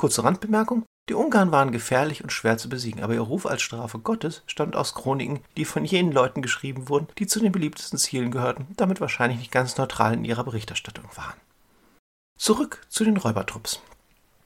Kurze 0.00 0.24
Randbemerkung: 0.24 0.86
Die 1.10 1.14
Ungarn 1.14 1.52
waren 1.52 1.72
gefährlich 1.72 2.24
und 2.24 2.32
schwer 2.32 2.56
zu 2.56 2.70
besiegen, 2.70 3.02
aber 3.02 3.12
ihr 3.12 3.20
Ruf 3.20 3.44
als 3.44 3.60
Strafe 3.60 3.98
Gottes 3.98 4.42
stammt 4.46 4.74
aus 4.74 4.94
Chroniken, 4.94 5.40
die 5.58 5.66
von 5.66 5.84
jenen 5.84 6.10
Leuten 6.10 6.40
geschrieben 6.40 6.88
wurden, 6.88 7.08
die 7.18 7.26
zu 7.26 7.38
den 7.38 7.52
beliebtesten 7.52 7.98
Zielen 7.98 8.30
gehörten 8.30 8.64
und 8.66 8.80
damit 8.80 9.02
wahrscheinlich 9.02 9.38
nicht 9.38 9.52
ganz 9.52 9.76
neutral 9.76 10.14
in 10.14 10.24
ihrer 10.24 10.42
Berichterstattung 10.42 11.04
waren. 11.16 11.38
Zurück 12.38 12.80
zu 12.88 13.04
den 13.04 13.18
Räubertrupps. 13.18 13.82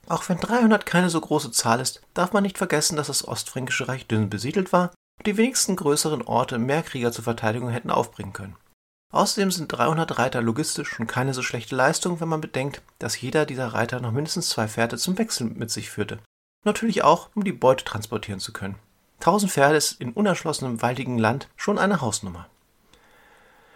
Auch 0.09 0.27
wenn 0.27 0.41
300 0.41 0.85
keine 0.85 1.09
so 1.09 1.21
große 1.21 1.51
Zahl 1.51 1.79
ist, 1.79 2.01
darf 2.13 2.33
man 2.33 2.43
nicht 2.43 2.57
vergessen, 2.57 2.97
dass 2.97 3.07
das 3.07 3.25
Ostfränkische 3.25 3.87
Reich 3.87 4.07
dünn 4.07 4.29
besiedelt 4.29 4.73
war 4.73 4.91
die 5.25 5.37
wenigsten 5.37 5.77
größeren 5.77 6.21
Orte 6.23 6.59
mehr 6.59 6.83
Krieger 6.83 7.13
zur 7.13 7.23
Verteidigung 7.23 7.69
hätten 7.69 7.89
aufbringen 7.89 8.33
können. 8.33 8.57
Außerdem 9.15 9.49
sind 9.49 9.69
300 9.69 10.17
Reiter 10.17 10.41
logistisch 10.41 10.89
schon 10.89 11.07
keine 11.07 11.33
so 11.33 11.41
schlechte 11.41 11.73
Leistung, 11.73 12.19
wenn 12.19 12.27
man 12.27 12.41
bedenkt, 12.41 12.81
dass 12.99 13.21
jeder 13.21 13.45
dieser 13.45 13.67
Reiter 13.67 14.01
noch 14.01 14.11
mindestens 14.11 14.49
zwei 14.49 14.67
Pferde 14.67 14.97
zum 14.97 15.17
Wechsel 15.17 15.47
mit 15.47 15.71
sich 15.71 15.89
führte. 15.89 16.19
Natürlich 16.65 17.01
auch, 17.01 17.29
um 17.33 17.45
die 17.45 17.53
Beute 17.53 17.85
transportieren 17.85 18.41
zu 18.41 18.51
können. 18.51 18.75
1000 19.19 19.49
Pferde 19.53 19.77
ist 19.77 20.01
in 20.01 20.11
unerschlossenem 20.11 20.81
waldigen 20.81 21.17
Land 21.17 21.47
schon 21.55 21.79
eine 21.79 22.01
Hausnummer. 22.01 22.49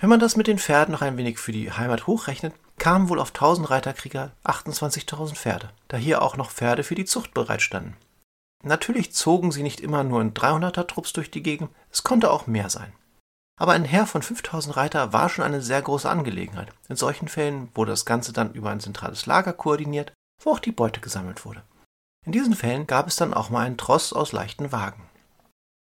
Wenn 0.01 0.09
man 0.09 0.19
das 0.19 0.35
mit 0.35 0.47
den 0.47 0.59
Pferden 0.59 0.91
noch 0.91 1.01
ein 1.01 1.15
wenig 1.15 1.39
für 1.39 1.53
die 1.53 1.71
Heimat 1.71 2.05
hochrechnet, 2.05 2.53
kamen 2.77 3.07
wohl 3.07 3.21
auf 3.21 3.29
1000 3.29 3.69
Reiterkrieger 3.69 4.33
28.000 4.43 5.35
Pferde, 5.35 5.69
da 5.87 5.95
hier 5.95 6.21
auch 6.21 6.35
noch 6.35 6.51
Pferde 6.51 6.83
für 6.83 6.95
die 6.95 7.05
Zucht 7.05 7.33
bereitstanden. 7.33 7.95
Natürlich 8.61 9.13
zogen 9.13 9.53
sie 9.53 9.63
nicht 9.63 9.79
immer 9.79 10.03
nur 10.03 10.19
in 10.19 10.33
300er 10.33 10.85
Trupps 10.85 11.13
durch 11.13 11.31
die 11.31 11.43
Gegend, 11.43 11.69
es 11.93 12.03
konnte 12.03 12.29
auch 12.29 12.45
mehr 12.45 12.69
sein. 12.69 12.91
Aber 13.59 13.73
ein 13.73 13.83
Heer 13.83 14.07
von 14.07 14.21
5000 14.21 14.77
Reiter 14.77 15.11
war 15.11 15.27
schon 15.27 15.43
eine 15.43 15.61
sehr 15.61 15.81
große 15.81 16.09
Angelegenheit. 16.09 16.69
In 16.87 16.95
solchen 16.95 17.27
Fällen 17.27 17.69
wurde 17.75 17.91
das 17.91 18.05
Ganze 18.05 18.31
dann 18.31 18.53
über 18.53 18.69
ein 18.69 18.79
zentrales 18.79 19.25
Lager 19.25 19.51
koordiniert, 19.51 20.13
wo 20.41 20.51
auch 20.51 20.59
die 20.59 20.71
Beute 20.71 21.01
gesammelt 21.01 21.43
wurde. 21.43 21.61
In 22.25 22.31
diesen 22.31 22.55
Fällen 22.55 22.87
gab 22.87 23.07
es 23.07 23.17
dann 23.17 23.33
auch 23.33 23.49
mal 23.49 23.65
einen 23.65 23.77
Tross 23.77 24.13
aus 24.13 24.31
leichten 24.31 24.71
Wagen. 24.71 25.03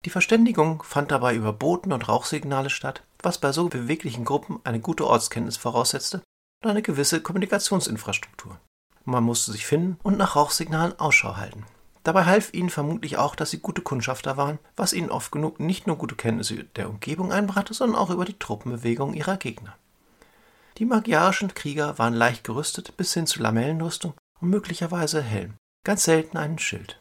Die 0.04 0.10
Verständigung 0.10 0.82
fand 0.82 1.10
dabei 1.10 1.34
über 1.34 1.52
Boten 1.54 1.92
und 1.92 2.08
Rauchsignale 2.08 2.68
statt, 2.68 3.04
was 3.22 3.38
bei 3.38 3.52
so 3.52 3.68
beweglichen 3.68 4.26
Gruppen 4.26 4.60
eine 4.64 4.80
gute 4.80 5.06
Ortskenntnis 5.06 5.56
voraussetzte 5.56 6.20
und 6.62 6.70
eine 6.70 6.82
gewisse 6.82 7.22
Kommunikationsinfrastruktur. 7.22 8.58
Man 9.04 9.24
musste 9.24 9.50
sich 9.50 9.66
finden 9.66 9.98
und 10.02 10.18
nach 10.18 10.36
Rauchsignalen 10.36 10.98
Ausschau 10.98 11.36
halten. 11.36 11.64
Dabei 12.04 12.24
half 12.24 12.52
ihnen 12.52 12.70
vermutlich 12.70 13.16
auch, 13.16 13.36
dass 13.36 13.50
sie 13.50 13.58
gute 13.58 13.82
Kundschafter 13.82 14.36
waren, 14.36 14.58
was 14.74 14.92
ihnen 14.92 15.10
oft 15.10 15.30
genug 15.30 15.60
nicht 15.60 15.86
nur 15.86 15.96
gute 15.96 16.16
Kenntnisse 16.16 16.64
der 16.76 16.90
Umgebung 16.90 17.32
einbrachte, 17.32 17.74
sondern 17.74 17.98
auch 17.98 18.10
über 18.10 18.24
die 18.24 18.38
Truppenbewegung 18.38 19.14
ihrer 19.14 19.36
Gegner. 19.36 19.76
Die 20.78 20.84
magyarischen 20.84 21.54
Krieger 21.54 21.98
waren 21.98 22.14
leicht 22.14 22.44
gerüstet 22.44 22.96
bis 22.96 23.14
hin 23.14 23.26
zu 23.26 23.40
Lamellenrüstung 23.40 24.14
und 24.40 24.50
möglicherweise 24.50 25.22
Helm, 25.22 25.54
ganz 25.84 26.04
selten 26.04 26.36
einen 26.36 26.58
Schild. 26.58 26.98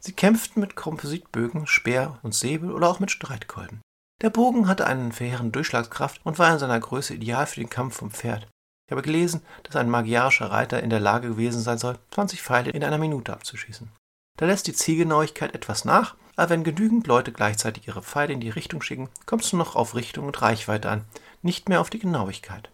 Sie 0.00 0.12
kämpften 0.12 0.60
mit 0.60 0.76
Kompositbögen, 0.76 1.66
Speer 1.66 2.18
und 2.22 2.34
Säbel 2.34 2.72
oder 2.72 2.88
auch 2.88 3.00
mit 3.00 3.10
Streitkolben. 3.10 3.82
Der 4.22 4.30
Bogen 4.30 4.66
hatte 4.66 4.86
eine 4.86 5.12
verheerende 5.12 5.52
Durchschlagskraft 5.52 6.20
und 6.24 6.38
war 6.38 6.52
in 6.52 6.58
seiner 6.58 6.80
Größe 6.80 7.14
ideal 7.14 7.46
für 7.46 7.60
den 7.60 7.70
Kampf 7.70 7.96
vom 7.96 8.10
Pferd. 8.10 8.46
Ich 8.86 8.92
habe 8.92 9.02
gelesen, 9.02 9.42
dass 9.64 9.76
ein 9.76 9.90
magyarischer 9.90 10.50
Reiter 10.50 10.82
in 10.82 10.90
der 10.90 11.00
Lage 11.00 11.28
gewesen 11.28 11.60
sein 11.60 11.78
soll, 11.78 11.98
20 12.12 12.42
Pfeile 12.42 12.70
in 12.70 12.84
einer 12.84 12.98
Minute 12.98 13.32
abzuschießen. 13.32 13.90
Da 14.36 14.46
lässt 14.46 14.66
die 14.66 14.72
Zielgenauigkeit 14.72 15.54
etwas 15.54 15.84
nach, 15.84 16.16
aber 16.36 16.50
wenn 16.50 16.64
genügend 16.64 17.06
Leute 17.06 17.32
gleichzeitig 17.32 17.86
ihre 17.86 18.02
Pfeile 18.02 18.32
in 18.32 18.40
die 18.40 18.50
Richtung 18.50 18.82
schicken, 18.82 19.10
kommt 19.26 19.44
es 19.44 19.52
nur 19.52 19.64
noch 19.64 19.76
auf 19.76 19.94
Richtung 19.94 20.26
und 20.26 20.40
Reichweite 20.40 20.88
an, 20.90 21.04
nicht 21.42 21.68
mehr 21.68 21.80
auf 21.80 21.90
die 21.90 21.98
Genauigkeit. 21.98 22.70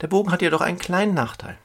Der 0.00 0.08
Bogen 0.08 0.32
hat 0.32 0.42
jedoch 0.42 0.60
einen 0.60 0.78
kleinen 0.78 1.14
Nachteil. 1.14 1.56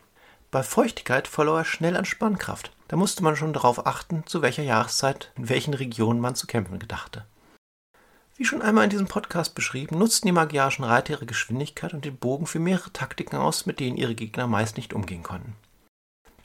Bei 0.52 0.64
Feuchtigkeit 0.64 1.28
verlor 1.28 1.60
er 1.60 1.66
schnell 1.66 1.98
an 1.98 2.06
Spannkraft. 2.06 2.72
Da 2.88 2.98
musste 2.98 3.24
man 3.24 3.36
schon 3.36 3.54
darauf 3.54 3.88
achten, 3.88 4.26
zu 4.26 4.42
welcher 4.42 4.64
Jahreszeit 4.64 5.32
in 5.36 5.50
welchen 5.50 5.74
Regionen 5.74 6.20
man 6.20 6.36
zu 6.36 6.46
kämpfen 6.46 6.78
gedachte. 6.78 7.26
Wie 8.36 8.46
schon 8.46 8.62
einmal 8.62 8.86
in 8.86 8.90
diesem 8.90 9.08
Podcast 9.08 9.56
beschrieben, 9.56 9.98
nutzten 9.98 10.28
die 10.28 10.34
magiarischen 10.34 10.84
Reiter 10.84 11.14
ihre 11.14 11.26
Geschwindigkeit 11.26 11.94
und 11.94 12.06
den 12.06 12.18
Bogen 12.18 12.48
für 12.48 12.60
mehrere 12.60 12.92
Taktiken 12.92 13.38
aus, 13.38 13.66
mit 13.66 13.80
denen 13.80 13.98
ihre 13.98 14.16
Gegner 14.16 14.48
meist 14.48 14.78
nicht 14.78 14.94
umgehen 14.94 15.24
konnten. 15.24 15.56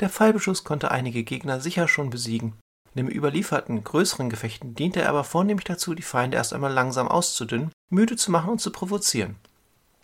Der 0.01 0.11
Pfeilbeschuss 0.11 0.65
konnte 0.65 0.91
einige 0.91 1.25
Gegner 1.25 1.61
sicher 1.61 1.89
schon 1.89 2.11
besiegen. 2.11 2.55
In 2.95 3.07
den 3.07 3.15
überlieferten 3.15 3.83
größeren 3.83 4.31
Gefechten 4.31 4.75
diente 4.75 5.03
er 5.03 5.11
aber 5.11 5.25
vornehmlich 5.25 5.65
dazu, 5.65 5.95
die 5.95 6.03
Feinde 6.03 6.37
erst 6.37 6.53
einmal 6.53 6.73
langsam 6.73 7.09
auszudünnen, 7.09 7.73
müde 7.91 8.17
zu 8.17 8.31
machen 8.31 8.51
und 8.51 8.61
zu 8.61 8.71
provozieren. 8.71 9.37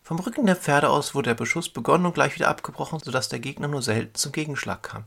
Vom 0.03 0.19
Rücken 0.19 0.47
der 0.47 0.57
Pferde 0.57 0.91
aus 0.91 1.15
wurde 1.15 1.31
der 1.31 1.35
Beschuss 1.35 1.69
begonnen 1.69 2.07
und 2.07 2.15
gleich 2.15 2.35
wieder 2.35 2.49
abgebrochen, 2.49 2.99
sodass 3.03 3.29
der 3.29 3.39
Gegner 3.39 3.69
nur 3.69 3.83
selten 3.83 4.15
zum 4.15 4.33
Gegenschlag 4.33 4.83
kam. 4.83 5.05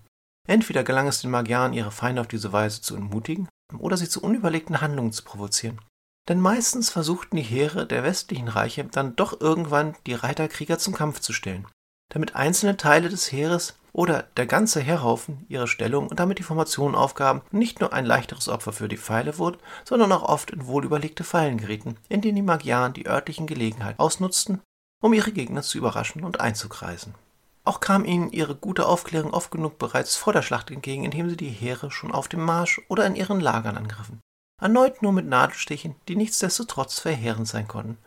Entweder 0.48 0.84
gelang 0.84 1.08
es 1.08 1.21
den 1.21 1.32
Magyaren, 1.32 1.74
ihre 1.74 1.91
Feinde 1.91 2.21
auf 2.21 2.28
diese 2.28 2.54
Weise 2.54 2.82
zu 2.82 2.95
entmutigen, 2.95 3.50
oder 3.78 3.98
sie 3.98 4.08
zu 4.08 4.21
unüberlegten 4.21 4.82
Handlungen 4.82 5.12
zu 5.12 5.24
provozieren. 5.24 5.82
Denn 6.28 6.39
meistens 6.39 6.89
versuchten 6.89 7.36
die 7.36 7.43
Heere 7.43 7.86
der 7.86 8.04
westlichen 8.04 8.48
Reiche 8.48 8.84
dann 8.86 9.15
doch 9.15 9.39
irgendwann 9.39 9.95
die 10.08 10.13
Reiterkrieger 10.13 10.80
zum 10.80 10.93
Kampf 10.93 11.19
zu 11.19 11.34
stellen, 11.34 11.67
damit 12.10 12.36
einzelne 12.36 12.78
Teile 12.78 13.10
des 13.10 13.32
Heeres 13.32 13.78
oder 13.95 14.23
der 14.36 14.45
ganze 14.45 14.81
Heerhaufen 14.81 15.45
ihre 15.47 15.69
Stellung 15.69 16.10
und 16.10 16.19
damit 16.19 16.38
die 16.38 16.43
Formation 16.43 16.95
aufgaben 16.95 17.41
nicht 17.51 17.79
nur 17.79 17.93
ein 17.93 18.05
leichteres 18.05 18.49
Opfer 18.49 18.73
für 18.73 18.89
die 18.89 18.97
Pfeile 18.97 19.38
wurden, 19.38 19.58
sondern 19.86 20.12
auch 20.12 20.23
oft 20.23 20.51
in 20.51 20.67
wohlüberlegte 20.67 21.23
Fallen 21.23 21.58
gerieten, 21.58 21.95
in 22.10 22.19
denen 22.19 22.36
die 22.36 22.41
Magyaren 22.41 22.91
die 22.91 23.08
örtlichen 23.08 23.47
Gelegenheiten 23.47 23.99
ausnutzten, 23.99 24.62
um 25.01 25.13
ihre 25.13 25.31
Gegner 25.31 25.62
zu 25.62 25.77
überraschen 25.77 26.25
und 26.25 26.41
einzukreisen. 26.41 27.15
Auch 27.63 27.79
kam 27.79 28.03
ihnen 28.03 28.31
ihre 28.31 28.55
gute 28.55 28.86
Aufklärung 28.86 29.34
oft 29.34 29.49
genug 29.49 29.79
bereits 29.79 30.17
vor 30.17 30.34
der 30.34 30.41
Schlacht 30.41 30.71
entgegen, 30.71 31.05
indem 31.05 31.29
sie 31.29 31.38
die 31.38 31.49
Heere 31.49 31.89
schon 31.89 32.12
auf 32.12 32.27
dem 32.27 32.43
Marsch 32.43 32.81
oder 32.89 33.05
in 33.05 33.15
ihren 33.15 33.39
Lagern 33.39 33.77
angriffen. 33.77 34.19
Erneut 34.62 35.01
nur 35.01 35.13
mit 35.13 35.25
Nadelstichen, 35.25 35.95
die 36.10 36.17
nichtsdestotrotz 36.17 36.99
verheerend 36.99 37.47
sein 37.47 37.67
konnten, 37.67 37.97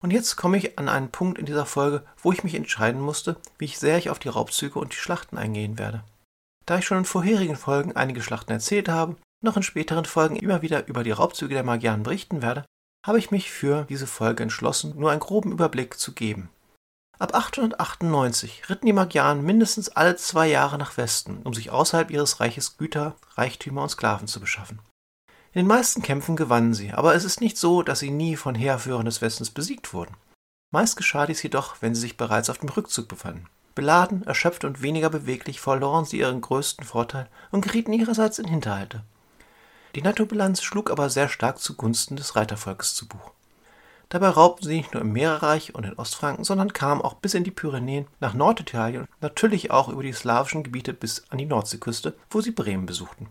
und 0.00 0.12
jetzt 0.12 0.36
komme 0.36 0.56
ich 0.58 0.78
an 0.78 0.88
einen 0.88 1.10
Punkt 1.10 1.38
in 1.38 1.46
dieser 1.46 1.66
Folge, 1.66 2.04
wo 2.22 2.32
ich 2.32 2.44
mich 2.44 2.54
entscheiden 2.54 3.00
musste, 3.00 3.36
wie 3.58 3.66
sehr 3.66 3.98
ich 3.98 4.10
auf 4.10 4.18
die 4.18 4.28
Raubzüge 4.28 4.78
und 4.78 4.92
die 4.92 4.98
Schlachten 4.98 5.38
eingehen 5.38 5.78
werde. 5.78 6.04
Da 6.66 6.78
ich 6.78 6.84
schon 6.84 6.98
in 6.98 7.04
vorherigen 7.04 7.56
Folgen 7.56 7.96
einige 7.96 8.22
Schlachten 8.22 8.52
erzählt 8.52 8.88
habe, 8.88 9.16
noch 9.42 9.56
in 9.56 9.62
späteren 9.62 10.04
Folgen 10.04 10.36
immer 10.36 10.62
wieder 10.62 10.86
über 10.86 11.02
die 11.02 11.10
Raubzüge 11.10 11.54
der 11.54 11.64
Magyaren 11.64 12.02
berichten 12.02 12.42
werde, 12.42 12.64
habe 13.06 13.18
ich 13.18 13.30
mich 13.30 13.50
für 13.50 13.84
diese 13.88 14.06
Folge 14.06 14.42
entschlossen, 14.42 14.94
nur 14.96 15.10
einen 15.10 15.20
groben 15.20 15.52
Überblick 15.52 15.98
zu 15.98 16.12
geben. 16.12 16.50
Ab 17.18 17.34
898 17.34 18.68
ritten 18.68 18.86
die 18.86 18.92
Magyaren 18.92 19.42
mindestens 19.42 19.88
alle 19.88 20.16
zwei 20.16 20.46
Jahre 20.46 20.78
nach 20.78 20.96
Westen, 20.96 21.42
um 21.42 21.52
sich 21.52 21.70
außerhalb 21.70 22.10
ihres 22.10 22.38
Reiches 22.38 22.76
Güter, 22.76 23.16
Reichtümer 23.34 23.82
und 23.82 23.88
Sklaven 23.88 24.28
zu 24.28 24.38
beschaffen. 24.38 24.78
In 25.58 25.64
den 25.64 25.74
meisten 25.76 26.02
Kämpfen 26.02 26.36
gewannen 26.36 26.72
sie, 26.72 26.92
aber 26.92 27.16
es 27.16 27.24
ist 27.24 27.40
nicht 27.40 27.58
so, 27.58 27.82
dass 27.82 27.98
sie 27.98 28.12
nie 28.12 28.36
von 28.36 28.54
Heerführern 28.54 29.06
des 29.06 29.20
Westens 29.20 29.50
besiegt 29.50 29.92
wurden. 29.92 30.14
Meist 30.70 30.96
geschah 30.96 31.26
dies 31.26 31.42
jedoch, 31.42 31.74
wenn 31.80 31.96
sie 31.96 32.02
sich 32.02 32.16
bereits 32.16 32.48
auf 32.48 32.58
dem 32.58 32.68
Rückzug 32.68 33.08
befanden. 33.08 33.46
Beladen, 33.74 34.22
erschöpft 34.22 34.64
und 34.64 34.82
weniger 34.82 35.10
beweglich 35.10 35.60
verloren 35.60 36.04
sie 36.04 36.20
ihren 36.20 36.42
größten 36.42 36.84
Vorteil 36.84 37.28
und 37.50 37.62
gerieten 37.62 37.92
ihrerseits 37.92 38.38
in 38.38 38.46
Hinterhalte. 38.46 39.02
Die 39.96 40.02
Nettobilanz 40.02 40.62
schlug 40.62 40.92
aber 40.92 41.10
sehr 41.10 41.28
stark 41.28 41.58
zugunsten 41.58 42.14
des 42.14 42.36
Reitervolkes 42.36 42.94
zu 42.94 43.08
Buch. 43.08 43.32
Dabei 44.10 44.28
raubten 44.28 44.68
sie 44.68 44.76
nicht 44.76 44.94
nur 44.94 45.02
im 45.02 45.12
Meerreich 45.12 45.74
und 45.74 45.84
in 45.84 45.94
Ostfranken, 45.94 46.44
sondern 46.44 46.72
kamen 46.72 47.02
auch 47.02 47.14
bis 47.14 47.34
in 47.34 47.42
die 47.42 47.50
Pyrenäen, 47.50 48.06
nach 48.20 48.32
Norditalien 48.32 49.08
natürlich 49.20 49.72
auch 49.72 49.88
über 49.88 50.04
die 50.04 50.12
slawischen 50.12 50.62
Gebiete 50.62 50.92
bis 50.92 51.24
an 51.30 51.38
die 51.38 51.46
Nordseeküste, 51.46 52.14
wo 52.30 52.40
sie 52.40 52.52
Bremen 52.52 52.86
besuchten. 52.86 53.26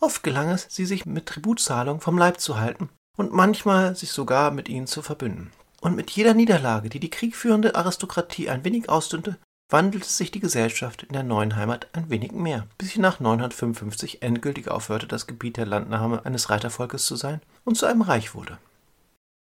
Oft 0.00 0.22
gelang 0.22 0.50
es, 0.50 0.66
sie 0.70 0.86
sich 0.86 1.06
mit 1.06 1.26
Tributzahlung 1.26 2.00
vom 2.00 2.18
Leib 2.18 2.40
zu 2.40 2.58
halten 2.58 2.88
und 3.16 3.32
manchmal 3.32 3.96
sich 3.96 4.12
sogar 4.12 4.50
mit 4.50 4.68
ihnen 4.68 4.86
zu 4.86 5.02
verbünden. 5.02 5.50
Und 5.80 5.96
mit 5.96 6.10
jeder 6.10 6.34
Niederlage, 6.34 6.88
die 6.88 7.00
die 7.00 7.10
kriegführende 7.10 7.74
Aristokratie 7.74 8.48
ein 8.48 8.64
wenig 8.64 8.88
ausdünnte, 8.88 9.38
wandelte 9.70 10.08
sich 10.08 10.30
die 10.30 10.40
Gesellschaft 10.40 11.02
in 11.02 11.12
der 11.12 11.22
neuen 11.22 11.56
Heimat 11.56 11.88
ein 11.92 12.08
wenig 12.10 12.32
mehr, 12.32 12.66
bis 12.78 12.90
sie 12.90 13.00
nach 13.00 13.20
955 13.20 14.22
endgültig 14.22 14.68
aufhörte, 14.68 15.06
das 15.06 15.26
Gebiet 15.26 15.56
der 15.56 15.66
Landnahme 15.66 16.24
eines 16.24 16.48
Reitervolkes 16.48 17.04
zu 17.04 17.16
sein 17.16 17.40
und 17.64 17.76
zu 17.76 17.86
einem 17.86 18.02
Reich 18.02 18.34
wurde. 18.34 18.58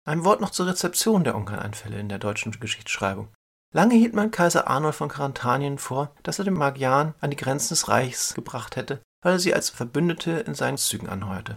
Ein 0.07 0.25
Wort 0.25 0.41
noch 0.41 0.51
zur 0.51 0.67
Rezeption 0.67 1.25
der 1.25 1.37
Ungarneinfälle 1.37 1.99
in 1.99 2.09
der 2.09 2.19
deutschen 2.19 2.53
Geschichtsschreibung. 2.53 3.29
Lange 3.73 3.95
hielt 3.95 4.15
man 4.15 4.31
Kaiser 4.31 4.67
Arnold 4.69 4.95
von 4.95 5.09
Karantanien 5.09 5.79
vor, 5.79 6.13
dass 6.23 6.39
er 6.39 6.45
den 6.45 6.55
Magyaren 6.55 7.15
an 7.21 7.31
die 7.31 7.37
Grenzen 7.37 7.71
des 7.71 7.89
Reichs 7.89 8.35
gebracht 8.35 8.77
hätte, 8.77 9.01
weil 9.23 9.35
er 9.35 9.39
sie 9.39 9.55
als 9.55 9.71
Verbündete 9.71 10.33
in 10.33 10.55
seinen 10.55 10.79
Zügen 10.79 11.09
anheuerte. 11.09 11.57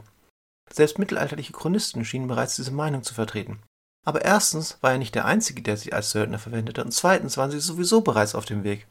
Selbst 0.71 0.99
mittelalterliche 0.99 1.53
Chronisten 1.53 2.03
schienen 2.05 2.27
bereits 2.27 2.55
diese 2.55 2.71
Meinung 2.71 3.03
zu 3.03 3.13
vertreten. 3.13 3.61
Aber 4.05 4.23
erstens 4.23 4.77
war 4.81 4.91
er 4.91 4.97
nicht 4.97 5.15
der 5.15 5.25
Einzige, 5.25 5.61
der 5.61 5.77
sie 5.77 5.93
als 5.93 6.11
Söldner 6.11 6.39
verwendete, 6.39 6.83
und 6.83 6.91
zweitens 6.91 7.37
waren 7.37 7.51
sie 7.51 7.59
sowieso 7.59 8.01
bereits 8.01 8.35
auf 8.35 8.45
dem 8.45 8.63
Weg. 8.63 8.87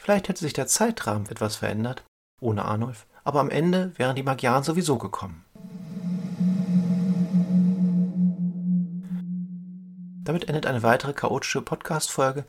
Vielleicht 0.00 0.28
hätte 0.28 0.40
sich 0.40 0.52
der 0.52 0.66
Zeitrahmen 0.66 1.28
etwas 1.28 1.56
verändert, 1.56 2.04
ohne 2.40 2.64
Arnulf, 2.64 3.06
aber 3.24 3.40
am 3.40 3.50
Ende 3.50 3.92
wären 3.96 4.16
die 4.16 4.22
Magyaren 4.22 4.64
sowieso 4.64 4.98
gekommen. 4.98 5.44
Damit 10.24 10.48
endet 10.48 10.66
eine 10.66 10.82
weitere 10.82 11.14
chaotische 11.14 11.62
Podcast-Folge. 11.62 12.44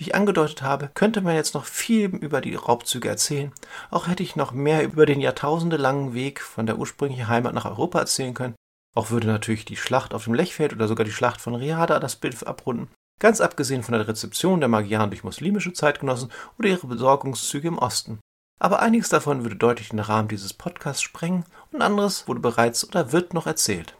Wie 0.00 0.04
ich 0.04 0.14
angedeutet 0.14 0.62
habe, 0.62 0.90
könnte 0.94 1.20
man 1.20 1.34
jetzt 1.34 1.52
noch 1.52 1.66
viel 1.66 2.06
über 2.06 2.40
die 2.40 2.54
Raubzüge 2.54 3.06
erzählen. 3.06 3.52
Auch 3.90 4.08
hätte 4.08 4.22
ich 4.22 4.34
noch 4.34 4.50
mehr 4.50 4.82
über 4.82 5.04
den 5.04 5.20
jahrtausendelangen 5.20 6.14
Weg 6.14 6.40
von 6.40 6.64
der 6.64 6.78
ursprünglichen 6.78 7.28
Heimat 7.28 7.52
nach 7.52 7.66
Europa 7.66 7.98
erzählen 7.98 8.32
können. 8.32 8.54
Auch 8.96 9.10
würde 9.10 9.26
natürlich 9.26 9.66
die 9.66 9.76
Schlacht 9.76 10.14
auf 10.14 10.24
dem 10.24 10.32
Lechfeld 10.32 10.72
oder 10.72 10.88
sogar 10.88 11.04
die 11.04 11.12
Schlacht 11.12 11.42
von 11.42 11.54
Riada 11.54 12.00
das 12.00 12.16
Bild 12.16 12.46
abrunden. 12.46 12.88
Ganz 13.20 13.42
abgesehen 13.42 13.82
von 13.82 13.92
der 13.92 14.08
Rezeption 14.08 14.60
der 14.60 14.70
Magyaren 14.70 15.10
durch 15.10 15.22
muslimische 15.22 15.74
Zeitgenossen 15.74 16.32
oder 16.58 16.70
ihre 16.70 16.86
Besorgungszüge 16.86 17.68
im 17.68 17.76
Osten. 17.76 18.20
Aber 18.58 18.80
einiges 18.80 19.10
davon 19.10 19.42
würde 19.42 19.56
deutlich 19.56 19.90
den 19.90 19.98
Rahmen 19.98 20.28
dieses 20.28 20.54
Podcasts 20.54 21.02
sprengen 21.02 21.44
und 21.72 21.82
anderes 21.82 22.26
wurde 22.26 22.40
bereits 22.40 22.88
oder 22.88 23.12
wird 23.12 23.34
noch 23.34 23.46
erzählt. 23.46 23.94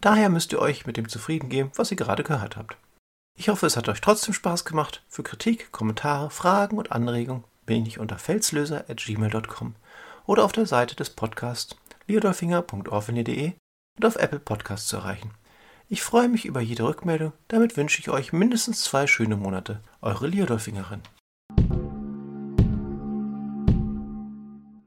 Daher 0.00 0.30
müsst 0.30 0.52
ihr 0.52 0.60
euch 0.60 0.86
mit 0.86 0.96
dem 0.96 1.10
zufrieden 1.10 1.50
geben, 1.50 1.72
was 1.76 1.90
ihr 1.90 1.98
gerade 1.98 2.22
gehört 2.22 2.56
habt. 2.56 2.78
Ich 3.40 3.48
hoffe, 3.48 3.64
es 3.64 3.78
hat 3.78 3.88
euch 3.88 4.02
trotzdem 4.02 4.34
Spaß 4.34 4.66
gemacht. 4.66 5.02
Für 5.08 5.22
Kritik, 5.22 5.72
Kommentare, 5.72 6.28
Fragen 6.28 6.76
und 6.76 6.92
Anregungen 6.92 7.44
bin 7.64 7.86
ich 7.86 7.98
unter 7.98 8.18
felslöser.gmail.com 8.18 9.76
oder 10.26 10.44
auf 10.44 10.52
der 10.52 10.66
Seite 10.66 10.94
des 10.94 11.08
Podcasts 11.08 11.74
liodolfinger.orphanie.de 12.06 13.52
und 13.96 14.04
auf 14.04 14.16
Apple 14.16 14.40
Podcasts 14.40 14.88
zu 14.88 14.98
erreichen. 14.98 15.30
Ich 15.88 16.02
freue 16.02 16.28
mich 16.28 16.44
über 16.44 16.60
jede 16.60 16.82
Rückmeldung. 16.82 17.32
Damit 17.48 17.78
wünsche 17.78 18.00
ich 18.00 18.10
euch 18.10 18.34
mindestens 18.34 18.82
zwei 18.82 19.06
schöne 19.06 19.36
Monate. 19.36 19.80
Eure 20.02 20.26
Liodolfingerin. 20.26 21.00